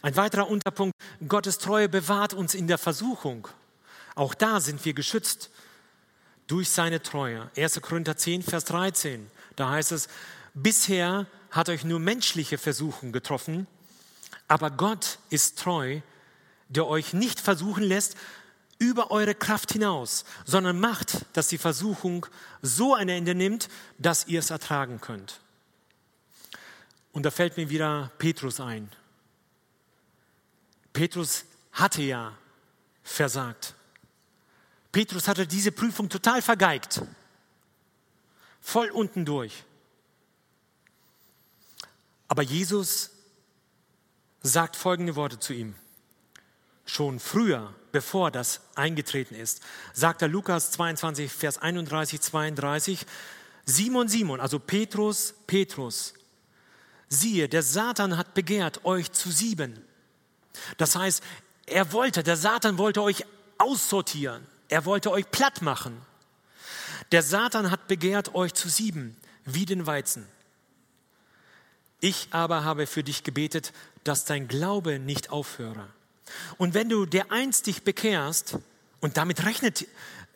Ein 0.00 0.16
weiterer 0.16 0.48
Unterpunkt, 0.48 0.94
Gottes 1.26 1.58
Treue 1.58 1.88
bewahrt 1.88 2.34
uns 2.34 2.54
in 2.54 2.68
der 2.68 2.78
Versuchung. 2.78 3.48
Auch 4.14 4.34
da 4.34 4.60
sind 4.60 4.84
wir 4.84 4.94
geschützt 4.94 5.50
durch 6.46 6.70
seine 6.70 7.02
Treue. 7.02 7.50
1. 7.56 7.80
Korinther 7.80 8.16
10, 8.16 8.42
Vers 8.42 8.64
13, 8.66 9.28
da 9.56 9.70
heißt 9.70 9.92
es, 9.92 10.08
bisher 10.54 11.26
hat 11.50 11.68
euch 11.68 11.84
nur 11.84 12.00
menschliche 12.00 12.58
Versuchung 12.58 13.12
getroffen, 13.12 13.66
aber 14.48 14.70
Gott 14.70 15.18
ist 15.30 15.58
treu, 15.58 16.00
der 16.68 16.86
euch 16.86 17.12
nicht 17.12 17.40
versuchen 17.40 17.82
lässt 17.82 18.16
über 18.78 19.10
eure 19.10 19.34
Kraft 19.34 19.72
hinaus, 19.72 20.24
sondern 20.44 20.80
macht, 20.80 21.24
dass 21.34 21.48
die 21.48 21.58
Versuchung 21.58 22.26
so 22.62 22.94
ein 22.94 23.08
Ende 23.08 23.34
nimmt, 23.34 23.68
dass 23.98 24.26
ihr 24.26 24.40
es 24.40 24.50
ertragen 24.50 25.00
könnt. 25.00 25.40
Und 27.12 27.24
da 27.24 27.30
fällt 27.30 27.56
mir 27.56 27.68
wieder 27.68 28.10
Petrus 28.18 28.58
ein. 28.58 28.90
Petrus 30.92 31.44
hatte 31.72 32.02
ja 32.02 32.36
versagt. 33.02 33.74
Petrus 34.90 35.28
hatte 35.28 35.46
diese 35.46 35.72
Prüfung 35.72 36.08
total 36.08 36.42
vergeigt. 36.42 37.02
Voll 38.60 38.90
unten 38.90 39.24
durch. 39.24 39.64
Aber 42.32 42.40
Jesus 42.40 43.10
sagt 44.40 44.74
folgende 44.74 45.16
Worte 45.16 45.38
zu 45.38 45.52
ihm. 45.52 45.74
Schon 46.86 47.20
früher, 47.20 47.74
bevor 47.92 48.30
das 48.30 48.62
eingetreten 48.74 49.34
ist, 49.34 49.60
sagt 49.92 50.22
er 50.22 50.28
Lukas 50.28 50.70
22, 50.70 51.30
Vers 51.30 51.58
31, 51.58 52.22
32, 52.22 53.04
Simon, 53.66 54.08
Simon, 54.08 54.40
also 54.40 54.58
Petrus, 54.58 55.34
Petrus, 55.46 56.14
siehe, 57.10 57.50
der 57.50 57.62
Satan 57.62 58.16
hat 58.16 58.32
begehrt, 58.32 58.86
euch 58.86 59.12
zu 59.12 59.30
sieben. 59.30 59.84
Das 60.78 60.96
heißt, 60.96 61.22
er 61.66 61.92
wollte, 61.92 62.22
der 62.22 62.38
Satan 62.38 62.78
wollte 62.78 63.02
euch 63.02 63.26
aussortieren. 63.58 64.46
Er 64.70 64.86
wollte 64.86 65.10
euch 65.10 65.30
platt 65.30 65.60
machen. 65.60 66.00
Der 67.10 67.22
Satan 67.22 67.70
hat 67.70 67.88
begehrt, 67.88 68.34
euch 68.34 68.54
zu 68.54 68.70
sieben, 68.70 69.18
wie 69.44 69.66
den 69.66 69.84
Weizen. 69.86 70.26
Ich 72.04 72.26
aber 72.32 72.64
habe 72.64 72.88
für 72.88 73.04
dich 73.04 73.22
gebetet, 73.22 73.72
dass 74.02 74.24
dein 74.24 74.48
Glaube 74.48 74.98
nicht 74.98 75.30
aufhöre. 75.30 75.86
Und 76.58 76.74
wenn 76.74 76.88
du 76.88 77.06
der 77.06 77.30
einst 77.30 77.68
dich 77.68 77.84
bekehrst, 77.84 78.58
und 79.00 79.16
damit 79.16 79.44
rechnet 79.44 79.86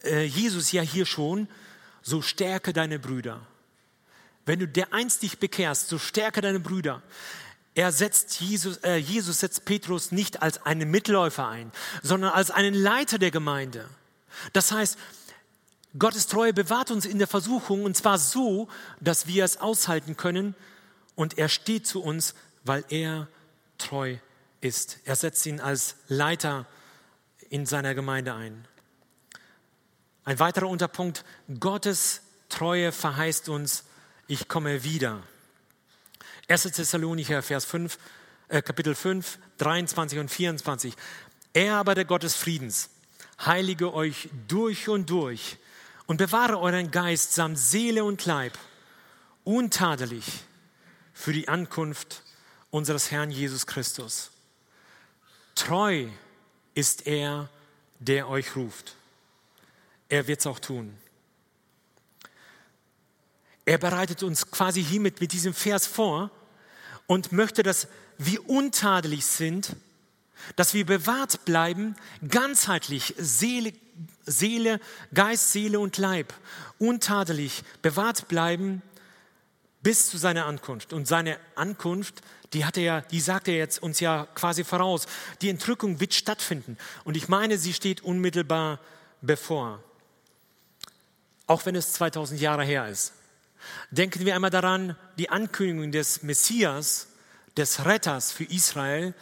äh, 0.05 0.25
Jesus 0.25 0.71
ja 0.71 0.81
hier 0.81 1.07
schon, 1.07 1.49
so 2.03 2.23
stärke 2.23 2.73
deine 2.73 3.01
Brüder. 3.01 3.45
Wenn 4.45 4.61
du 4.61 4.69
der 4.69 4.93
einst 4.93 5.25
dich 5.25 5.39
bekehrst, 5.39 5.89
so 5.89 5.99
stärke 5.99 6.41
deine 6.41 6.61
Brüder. 6.61 7.03
Er 7.75 7.91
setzt 7.91 8.41
Jesus, 8.41 8.77
äh, 8.85 8.99
Jesus 8.99 9.41
setzt 9.41 9.65
Petrus 9.65 10.13
nicht 10.13 10.43
als 10.43 10.65
einen 10.65 10.89
Mitläufer 10.89 11.49
ein, 11.49 11.73
sondern 12.01 12.31
als 12.31 12.53
einen 12.53 12.75
Leiter 12.75 13.19
der 13.19 13.33
Gemeinde. 13.33 13.89
Das 14.53 14.71
heißt, 14.71 14.97
Gottes 15.99 16.29
Treue 16.29 16.53
bewahrt 16.53 16.93
uns 16.93 17.07
in 17.07 17.19
der 17.19 17.27
Versuchung 17.27 17.83
und 17.83 17.97
zwar 17.97 18.19
so, 18.19 18.69
dass 19.01 19.27
wir 19.27 19.45
es 19.45 19.57
aushalten 19.57 20.17
können 20.17 20.55
und 21.17 21.39
er 21.39 21.49
steht 21.49 21.87
zu 21.87 22.03
uns, 22.03 22.35
weil 22.63 22.85
er 22.89 23.27
treu 23.79 24.17
ist. 24.61 24.99
Er 25.05 25.17
setzt 25.17 25.45
ihn 25.47 25.61
als 25.61 25.97
Leiter 26.07 26.67
in 27.51 27.67
seiner 27.67 27.95
Gemeinde 27.95 28.35
ein. 28.35 28.69
Ein 30.25 30.39
weiterer 30.39 30.69
Unterpunkt, 30.69 31.25
Gottes 31.59 32.23
Treue 32.49 32.93
verheißt 32.93 33.49
uns, 33.49 33.85
ich 34.29 34.49
komme 34.49 34.85
wieder. 34.85 35.23
1. 36.49 36.63
Thessalonicher, 36.63 37.43
Vers 37.43 37.65
5, 37.65 37.99
äh, 38.49 38.63
Kapitel 38.63 38.95
5, 38.95 39.39
23 39.59 40.19
und 40.19 40.31
24. 40.31 40.95
Er 41.53 41.77
aber, 41.77 41.95
der 41.95 42.05
Gott 42.05 42.23
des 42.23 42.35
Friedens, 42.35 42.91
heilige 43.45 43.95
euch 43.95 44.29
durch 44.47 44.89
und 44.89 45.11
durch 45.11 45.59
und 46.07 46.19
bewahre 46.19 46.59
euren 46.59 46.91
Geist 46.91 47.35
samt 47.35 47.59
Seele 47.59 48.05
und 48.05 48.25
Leib 48.27 48.59
untadelig 49.45 50.25
für 51.17 51.33
die 51.33 51.49
Ankunft 51.49 52.23
unseres 52.71 53.11
Herrn 53.11 53.31
Jesus 53.31 53.67
Christus. 53.67 54.31
Treu 55.55 56.09
ist 56.75 57.07
er, 57.07 57.49
der 57.99 58.29
euch 58.29 58.55
ruft. 58.55 58.95
Er 60.11 60.29
wird 60.29 60.41
es 60.41 60.47
auch 60.47 60.59
tun. 60.59 60.95
Er 63.65 63.79
bereitet 63.79 64.23
uns 64.23 64.51
quasi 64.51 64.85
hiermit 64.85 65.23
mit 65.23 65.33
diesem 65.33 65.55
Vers 65.55 65.87
vor 65.87 66.31
und 67.07 67.33
möchte, 67.33 67.63
dass 67.63 67.89
wir 68.19 68.49
untadelig 68.49 69.25
sind, 69.25 69.75
dass 70.55 70.75
wir 70.75 70.85
bewahrt 70.85 71.47
bleiben, 71.47 71.97
ganzheitlich, 72.29 73.15
Seele, 73.17 73.73
Seele, 74.27 74.81
Geist, 75.15 75.51
Seele 75.51 75.81
und 75.81 75.97
Leib, 75.97 76.35
untadelig, 76.79 77.65
bewahrt 77.81 78.29
bleiben 78.29 78.83
bis 79.87 80.11
zu 80.11 80.19
seiner 80.19 80.47
Ankunft. 80.47 80.93
Und 80.93 81.07
seine 81.07 81.39
Ankunft, 81.55 82.21
die 82.55 82.65
hat 82.65 82.77
er 82.77 83.03
die 83.03 83.21
sagt 83.21 83.47
er 83.47 83.55
jetzt 83.55 83.81
uns 83.81 84.01
ja 84.01 84.27
quasi 84.35 84.65
voraus. 84.65 85.07
Die 85.43 85.49
Entrückung 85.49 86.01
wird 86.01 86.13
stattfinden. 86.13 86.77
Und 87.05 87.17
ich 87.17 87.29
meine, 87.29 87.57
sie 87.57 87.73
steht 87.73 88.01
unmittelbar 88.01 88.81
bevor. 89.21 89.81
Auch 91.47 91.67
wenn 91.67 91.77
es 91.77 91.93
2000 91.93 92.41
Jahre 92.41 92.65
her 92.65 92.89
ist. 92.89 93.13
Denken 93.93 94.27
wir 94.27 94.35
einmal 94.35 94.51
daran, 94.51 94.97
die 95.19 95.31
Ankündigung 95.31 95.93
des 95.93 96.25
Messias, 96.25 97.07
des 97.57 97.85
Retters 97.85 98.33
für 98.33 98.43
Israel 98.43 99.15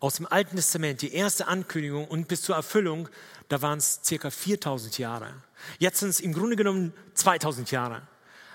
aus 0.00 0.16
dem 0.16 0.26
Alten 0.26 0.56
Testament, 0.56 1.02
die 1.02 1.14
erste 1.14 1.46
Ankündigung 1.46 2.08
und 2.08 2.26
bis 2.26 2.42
zur 2.42 2.56
Erfüllung, 2.56 3.08
da 3.48 3.62
waren 3.62 3.78
es 3.78 4.00
circa 4.02 4.30
4000 4.30 4.98
Jahre. 4.98 5.32
Jetzt 5.78 6.00
sind 6.00 6.08
es 6.08 6.18
im 6.18 6.32
Grunde 6.32 6.56
genommen 6.56 6.92
2000 7.14 7.70
Jahre. 7.70 8.02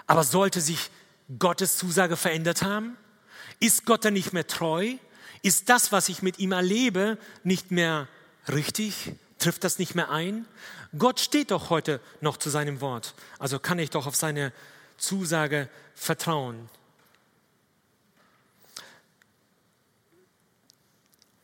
Aber 0.05 0.25
sollte 0.25 0.59
sich 0.59 0.91
Gottes 1.39 1.77
Zusage 1.77 2.17
verändert 2.17 2.61
haben? 2.61 2.97
Ist 3.59 3.85
Gott 3.85 4.05
dann 4.05 4.13
nicht 4.13 4.33
mehr 4.33 4.47
treu? 4.47 4.95
Ist 5.41 5.69
das, 5.69 5.91
was 5.91 6.09
ich 6.09 6.21
mit 6.21 6.39
ihm 6.39 6.51
erlebe, 6.51 7.17
nicht 7.43 7.71
mehr 7.71 8.07
richtig? 8.51 9.13
Trifft 9.37 9.63
das 9.63 9.79
nicht 9.79 9.95
mehr 9.95 10.09
ein? 10.09 10.45
Gott 10.97 11.19
steht 11.19 11.51
doch 11.51 11.69
heute 11.69 11.99
noch 12.21 12.37
zu 12.37 12.49
seinem 12.49 12.81
Wort. 12.81 13.15
Also 13.37 13.59
kann 13.59 13.79
ich 13.79 13.89
doch 13.89 14.07
auf 14.07 14.15
seine 14.15 14.53
Zusage 14.97 15.69
vertrauen. 15.93 16.69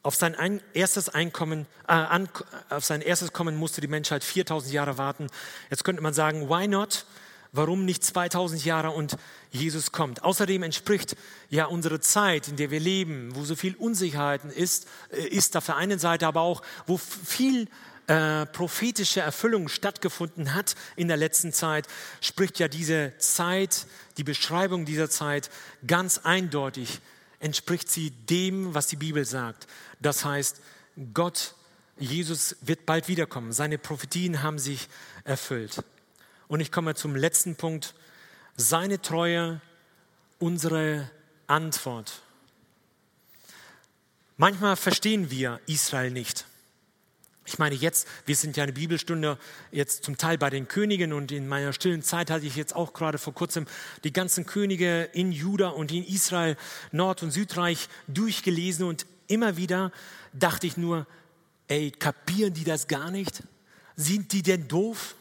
Auf 0.03 0.15
sein 0.15 0.35
ein, 0.35 0.61
erstes 0.73 1.09
Einkommen, 1.09 1.67
äh, 1.87 1.91
an, 1.91 2.27
auf 2.69 2.83
sein 2.83 3.01
erstes 3.01 3.33
Kommen 3.33 3.55
musste 3.55 3.81
die 3.81 3.87
Menschheit 3.87 4.23
4000 4.23 4.73
Jahre 4.73 4.97
warten. 4.97 5.27
Jetzt 5.69 5.83
könnte 5.83 6.01
man 6.01 6.13
sagen, 6.13 6.49
why 6.49 6.67
not? 6.67 7.05
Warum 7.53 7.83
nicht 7.83 8.03
2000 8.03 8.63
Jahre 8.63 8.91
und 8.91 9.17
Jesus 9.51 9.91
kommt? 9.91 10.23
Außerdem 10.23 10.63
entspricht 10.63 11.17
ja 11.49 11.65
unsere 11.65 11.99
Zeit, 11.99 12.47
in 12.47 12.55
der 12.55 12.71
wir 12.71 12.79
leben, 12.79 13.35
wo 13.35 13.43
so 13.43 13.57
viel 13.57 13.75
Unsicherheiten 13.75 14.49
ist, 14.49 14.87
äh, 15.11 15.27
ist 15.27 15.57
auf 15.57 15.65
der 15.65 15.75
einen 15.75 15.99
Seite, 15.99 16.27
aber 16.27 16.41
auch, 16.41 16.61
wo 16.87 16.97
viel 16.97 17.67
äh, 18.07 18.45
prophetische 18.45 19.19
Erfüllung 19.19 19.67
stattgefunden 19.67 20.53
hat 20.53 20.75
in 20.95 21.09
der 21.09 21.17
letzten 21.17 21.51
Zeit, 21.51 21.87
spricht 22.21 22.57
ja 22.57 22.69
diese 22.69 23.13
Zeit, 23.17 23.85
die 24.15 24.23
Beschreibung 24.23 24.85
dieser 24.85 25.09
Zeit 25.09 25.49
ganz 25.85 26.19
eindeutig, 26.19 27.01
entspricht 27.41 27.89
sie 27.89 28.11
dem, 28.11 28.73
was 28.73 28.87
die 28.87 28.95
Bibel 28.95 29.25
sagt. 29.25 29.67
Das 29.99 30.23
heißt, 30.23 30.61
Gott, 31.13 31.55
Jesus 31.99 32.55
wird 32.61 32.85
bald 32.85 33.09
wiederkommen. 33.09 33.51
Seine 33.51 33.77
Prophetien 33.77 34.41
haben 34.41 34.57
sich 34.57 34.87
erfüllt. 35.25 35.83
Und 36.51 36.59
ich 36.59 36.69
komme 36.69 36.95
zum 36.95 37.15
letzten 37.15 37.55
Punkt. 37.55 37.95
Seine 38.57 39.01
Treue, 39.01 39.61
unsere 40.37 41.09
Antwort. 41.47 42.23
Manchmal 44.35 44.75
verstehen 44.75 45.31
wir 45.31 45.61
Israel 45.65 46.11
nicht. 46.11 46.45
Ich 47.45 47.57
meine 47.57 47.75
jetzt, 47.75 48.05
wir 48.25 48.35
sind 48.35 48.57
ja 48.57 48.63
eine 48.63 48.73
Bibelstunde 48.73 49.37
jetzt 49.71 50.03
zum 50.03 50.17
Teil 50.17 50.37
bei 50.37 50.49
den 50.49 50.67
Königen 50.67 51.13
und 51.13 51.31
in 51.31 51.47
meiner 51.47 51.71
stillen 51.71 52.03
Zeit 52.03 52.29
hatte 52.29 52.45
ich 52.45 52.57
jetzt 52.57 52.75
auch 52.75 52.91
gerade 52.91 53.17
vor 53.17 53.33
kurzem 53.33 53.65
die 54.03 54.11
ganzen 54.11 54.45
Könige 54.45 55.03
in 55.13 55.31
Juda 55.31 55.69
und 55.69 55.93
in 55.93 56.03
Israel, 56.03 56.57
Nord- 56.91 57.23
und 57.23 57.31
Südreich 57.31 57.87
durchgelesen 58.09 58.85
und 58.85 59.05
immer 59.29 59.55
wieder 59.55 59.93
dachte 60.33 60.67
ich 60.67 60.75
nur, 60.75 61.07
ey, 61.69 61.91
kapieren 61.91 62.53
die 62.53 62.65
das 62.65 62.89
gar 62.89 63.09
nicht? 63.09 63.41
Sind 63.95 64.33
die 64.33 64.41
denn 64.41 64.67
doof? 64.67 65.15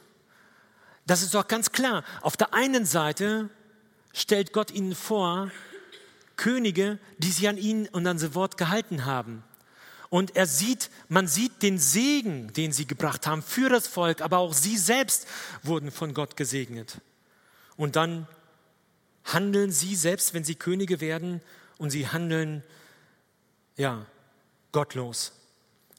Das 1.07 1.23
ist 1.23 1.35
doch 1.35 1.49
ganz 1.49 1.73
klar. 1.73 2.05
Auf 2.21 2.37
der 2.37 2.55
einen 2.55 2.85
Seite 2.85 3.51
stellt 4.13 4.53
Gott 4.53 4.71
ihnen 4.71 4.95
vor, 4.95 5.51
Könige, 6.37 6.99
die 7.19 7.31
sich 7.31 7.49
an 7.49 7.59
ihn 7.59 7.87
und 7.89 8.07
an 8.07 8.19
sein 8.19 8.35
Wort 8.35 8.57
gehalten 8.57 9.05
haben. 9.05 9.45
Und 10.09 10.37
er 10.37 10.47
sieht, 10.47 10.91
man 11.09 11.29
sieht 11.29 11.63
den 11.63 11.79
Segen, 11.79 12.53
den 12.55 12.73
sie 12.73 12.87
gebracht 12.87 13.27
haben 13.27 13.43
für 13.43 13.69
das 13.69 13.87
Volk, 13.87 14.23
aber 14.23 14.39
auch 14.39 14.55
sie 14.55 14.77
selbst 14.77 15.27
wurden 15.63 15.91
von 15.91 16.15
Gott 16.15 16.37
gesegnet. 16.37 16.99
Und 17.77 17.97
dann 17.97 18.27
handeln 19.25 19.71
sie 19.71 19.95
selbst, 19.95 20.35
wenn 20.35 20.45
sie 20.45 20.55
Könige 20.55 21.01
werden, 21.01 21.41
und 21.81 21.89
sie 21.89 22.09
handeln, 22.09 22.63
ja, 23.77 24.05
gottlos. 24.71 25.33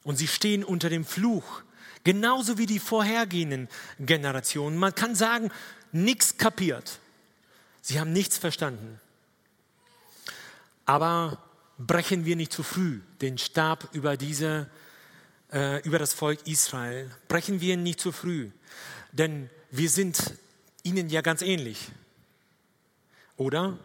Und 0.04 0.16
sie 0.16 0.28
stehen 0.28 0.62
unter 0.62 0.88
dem 0.90 1.04
Fluch, 1.04 1.62
genauso 2.04 2.58
wie 2.58 2.66
die 2.66 2.78
vorhergehenden 2.78 3.68
Generationen. 3.98 4.76
Man 4.76 4.94
kann 4.94 5.14
sagen, 5.14 5.50
nichts 5.92 6.36
kapiert. 6.36 6.98
Sie 7.80 8.00
haben 8.00 8.12
nichts 8.12 8.38
verstanden. 8.38 9.00
Aber 10.84 11.38
brechen 11.78 12.24
wir 12.24 12.36
nicht 12.36 12.52
zu 12.52 12.62
früh 12.62 13.00
den 13.20 13.38
Stab 13.38 13.88
über, 13.92 14.16
diese, 14.16 14.68
äh, 15.52 15.82
über 15.82 15.98
das 15.98 16.12
Volk 16.12 16.46
Israel. 16.46 17.10
Brechen 17.28 17.60
wir 17.60 17.76
nicht 17.76 18.00
zu 18.00 18.12
früh, 18.12 18.50
denn 19.12 19.50
wir 19.70 19.88
sind 19.88 20.34
ihnen 20.82 21.08
ja 21.08 21.20
ganz 21.20 21.42
ähnlich. 21.42 21.90
Oder? 23.36 23.78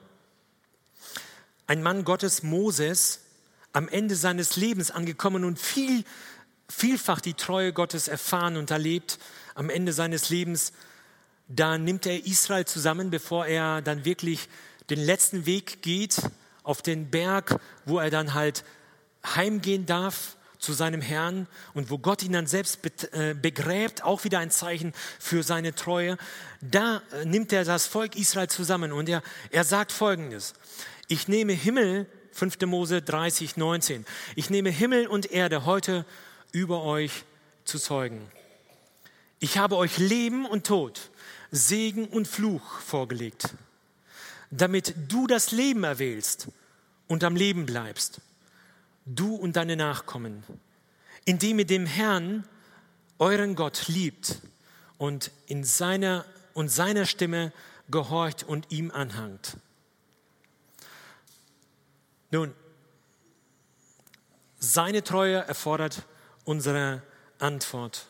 Ein 1.65 1.81
Mann 1.83 2.03
Gottes, 2.03 2.43
Moses, 2.43 3.21
am 3.73 3.87
Ende 3.87 4.15
seines 4.15 4.55
Lebens 4.55 4.91
angekommen 4.91 5.43
und 5.43 5.59
viel, 5.59 6.03
vielfach 6.69 7.21
die 7.21 7.33
Treue 7.33 7.73
Gottes 7.73 8.07
erfahren 8.07 8.57
und 8.57 8.71
erlebt, 8.71 9.19
am 9.55 9.69
Ende 9.69 9.93
seines 9.93 10.29
Lebens, 10.29 10.73
da 11.47 11.77
nimmt 11.77 12.05
er 12.05 12.25
Israel 12.25 12.65
zusammen, 12.65 13.09
bevor 13.09 13.45
er 13.45 13.81
dann 13.81 14.05
wirklich 14.05 14.49
den 14.89 14.99
letzten 14.99 15.45
Weg 15.45 15.81
geht 15.81 16.21
auf 16.63 16.81
den 16.81 17.09
Berg, 17.09 17.59
wo 17.85 17.99
er 17.99 18.09
dann 18.09 18.33
halt 18.33 18.63
heimgehen 19.35 19.85
darf 19.85 20.35
zu 20.59 20.73
seinem 20.73 21.01
Herrn 21.01 21.47
und 21.73 21.89
wo 21.89 21.97
Gott 21.97 22.23
ihn 22.23 22.33
dann 22.33 22.47
selbst 22.47 22.79
äh, 23.13 23.33
begräbt, 23.33 24.03
auch 24.03 24.23
wieder 24.23 24.39
ein 24.39 24.51
Zeichen 24.51 24.93
für 25.19 25.43
seine 25.43 25.75
Treue. 25.75 26.17
Da 26.61 27.01
äh, 27.13 27.25
nimmt 27.25 27.53
er 27.53 27.63
das 27.63 27.87
Volk 27.87 28.15
Israel 28.15 28.49
zusammen 28.49 28.91
und 28.91 29.07
er, 29.07 29.21
er 29.51 29.63
sagt 29.63 29.91
folgendes. 29.91 30.53
Ich 31.07 31.27
nehme 31.27 31.53
Himmel, 31.53 32.07
5. 32.31 32.59
Mose 32.65 33.01
30, 33.01 33.57
19. 33.57 34.05
Ich 34.35 34.49
nehme 34.49 34.69
Himmel 34.69 35.07
und 35.07 35.31
Erde 35.31 35.65
heute 35.65 36.05
über 36.51 36.83
euch 36.83 37.23
zu 37.65 37.79
zeugen. 37.79 38.21
Ich 39.39 39.57
habe 39.57 39.77
euch 39.77 39.97
Leben 39.97 40.45
und 40.45 40.65
Tod, 40.65 41.11
Segen 41.51 42.07
und 42.07 42.27
Fluch 42.27 42.79
vorgelegt 42.79 43.53
damit 44.51 44.93
du 45.11 45.27
das 45.27 45.51
Leben 45.51 45.83
erwählst 45.83 46.47
und 47.07 47.23
am 47.23 47.35
Leben 47.35 47.65
bleibst, 47.65 48.21
du 49.05 49.35
und 49.35 49.55
deine 49.55 49.75
Nachkommen, 49.75 50.43
indem 51.25 51.59
ihr 51.59 51.65
dem 51.65 51.85
Herrn, 51.85 52.47
euren 53.19 53.55
Gott, 53.55 53.87
liebt 53.87 54.41
und 54.97 55.31
in 55.47 55.63
seiner 55.63 56.25
und 56.53 56.69
seiner 56.69 57.05
Stimme 57.05 57.51
gehorcht 57.89 58.43
und 58.43 58.71
ihm 58.71 58.91
anhangt. 58.91 59.57
Nun, 62.31 62.53
seine 64.59 65.03
Treue 65.03 65.37
erfordert 65.37 66.03
unsere 66.47 67.01
Antwort. 67.39 68.07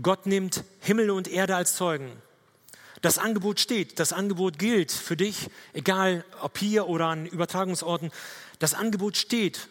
Gott 0.00 0.24
nimmt 0.26 0.64
Himmel 0.80 1.10
und 1.10 1.28
Erde 1.28 1.56
als 1.56 1.74
Zeugen. 1.74 2.10
Das 3.02 3.18
Angebot 3.18 3.58
steht, 3.58 3.98
das 3.98 4.12
Angebot 4.12 4.58
gilt 4.58 4.92
für 4.92 5.16
dich, 5.16 5.50
egal 5.72 6.24
ob 6.40 6.56
hier 6.56 6.86
oder 6.86 7.06
an 7.08 7.26
Übertragungsorten. 7.26 8.12
Das 8.60 8.74
Angebot 8.74 9.16
steht. 9.16 9.68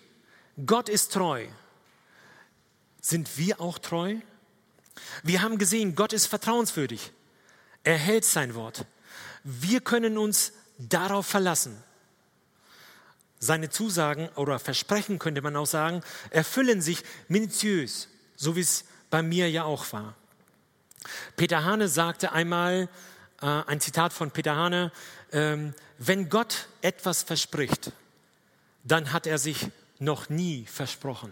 Gott 0.65 0.89
ist 0.89 1.13
treu. 1.13 1.47
Sind 2.99 3.37
wir 3.37 3.61
auch 3.61 3.79
treu? 3.79 4.17
Wir 5.23 5.41
haben 5.41 5.57
gesehen, 5.57 5.95
Gott 5.95 6.11
ist 6.11 6.27
vertrauenswürdig. 6.27 7.11
Er 7.83 7.97
hält 7.97 8.25
sein 8.25 8.53
Wort. 8.53 8.85
Wir 9.43 9.79
können 9.79 10.17
uns 10.17 10.51
darauf 10.77 11.25
verlassen. 11.25 11.81
Seine 13.43 13.71
Zusagen 13.71 14.29
oder 14.35 14.59
Versprechen 14.59 15.17
könnte 15.17 15.41
man 15.41 15.55
auch 15.55 15.65
sagen, 15.65 16.03
erfüllen 16.29 16.79
sich 16.79 17.03
minutiös, 17.27 18.07
so 18.35 18.55
wie 18.55 18.61
es 18.61 18.85
bei 19.09 19.23
mir 19.23 19.49
ja 19.49 19.63
auch 19.63 19.91
war. 19.93 20.15
Peter 21.35 21.65
Hane 21.65 21.87
sagte 21.87 22.33
einmal, 22.33 22.87
äh, 23.41 23.47
ein 23.47 23.81
Zitat 23.81 24.13
von 24.13 24.29
Peter 24.29 24.55
Hane, 24.55 24.91
ähm, 25.31 25.73
wenn 25.97 26.29
Gott 26.29 26.67
etwas 26.83 27.23
verspricht, 27.23 27.91
dann 28.83 29.11
hat 29.11 29.25
er 29.25 29.39
sich 29.39 29.69
noch 29.97 30.29
nie 30.29 30.67
versprochen. 30.67 31.31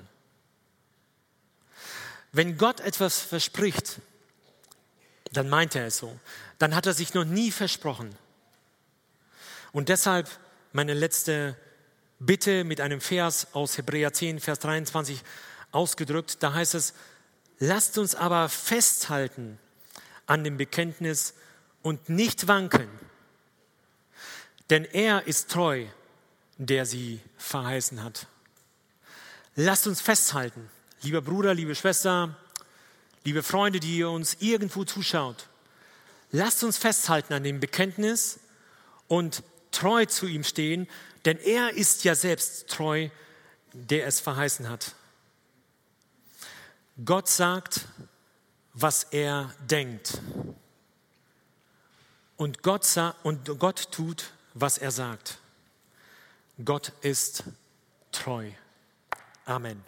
Wenn 2.31 2.57
Gott 2.57 2.79
etwas 2.79 3.19
verspricht, 3.19 4.01
dann 5.31 5.47
meint 5.47 5.75
er 5.75 5.85
es 5.85 5.99
so. 5.99 6.19
Dann 6.57 6.73
hat 6.73 6.87
er 6.87 6.93
sich 6.93 7.13
noch 7.13 7.25
nie 7.25 7.51
versprochen. 7.51 8.15
Und 9.71 9.89
deshalb 9.89 10.27
meine 10.73 10.95
letzte 10.95 11.55
Bitte 12.21 12.65
mit 12.65 12.81
einem 12.81 12.99
Vers 12.99 13.47
aus 13.53 13.77
Hebräer 13.77 14.11
10, 14.11 14.41
Vers 14.41 14.59
23 14.59 15.21
ausgedrückt. 15.71 16.43
Da 16.43 16.53
heißt 16.53 16.75
es, 16.75 16.93
lasst 17.59 17.97
uns 17.97 18.13
aber 18.13 18.49
festhalten 18.49 19.57
an 20.25 20.43
dem 20.43 20.57
Bekenntnis 20.57 21.33
und 21.81 22.09
nicht 22.09 22.49
wanken. 22.49 22.89
Denn 24.69 24.83
er 24.83 25.27
ist 25.27 25.49
treu, 25.49 25.85
der 26.57 26.85
sie 26.85 27.21
verheißen 27.37 28.03
hat. 28.03 28.27
Lasst 29.55 29.87
uns 29.87 30.01
festhalten, 30.01 30.69
lieber 31.01 31.21
Bruder, 31.21 31.53
liebe 31.53 31.73
Schwester, 31.73 32.37
liebe 33.23 33.43
Freunde, 33.43 33.79
die 33.79 33.97
ihr 33.97 34.09
uns 34.09 34.35
irgendwo 34.41 34.83
zuschaut. 34.83 35.47
Lasst 36.31 36.65
uns 36.65 36.77
festhalten 36.77 37.33
an 37.33 37.43
dem 37.43 37.61
Bekenntnis 37.61 38.41
und 39.07 39.41
treu 39.71 40.05
zu 40.05 40.27
ihm 40.27 40.43
stehen, 40.43 40.87
denn 41.25 41.37
er 41.37 41.73
ist 41.73 42.03
ja 42.03 42.15
selbst 42.15 42.69
treu, 42.69 43.09
der 43.73 44.07
es 44.07 44.19
verheißen 44.19 44.69
hat. 44.69 44.95
Gott 47.03 47.29
sagt, 47.29 47.85
was 48.73 49.03
er 49.05 49.53
denkt. 49.69 50.19
Und 52.37 52.63
Gott, 52.63 52.85
und 53.23 53.59
Gott 53.59 53.91
tut, 53.91 54.31
was 54.53 54.77
er 54.77 54.91
sagt. 54.91 55.39
Gott 56.63 56.93
ist 57.01 57.43
treu. 58.11 58.51
Amen. 59.45 59.83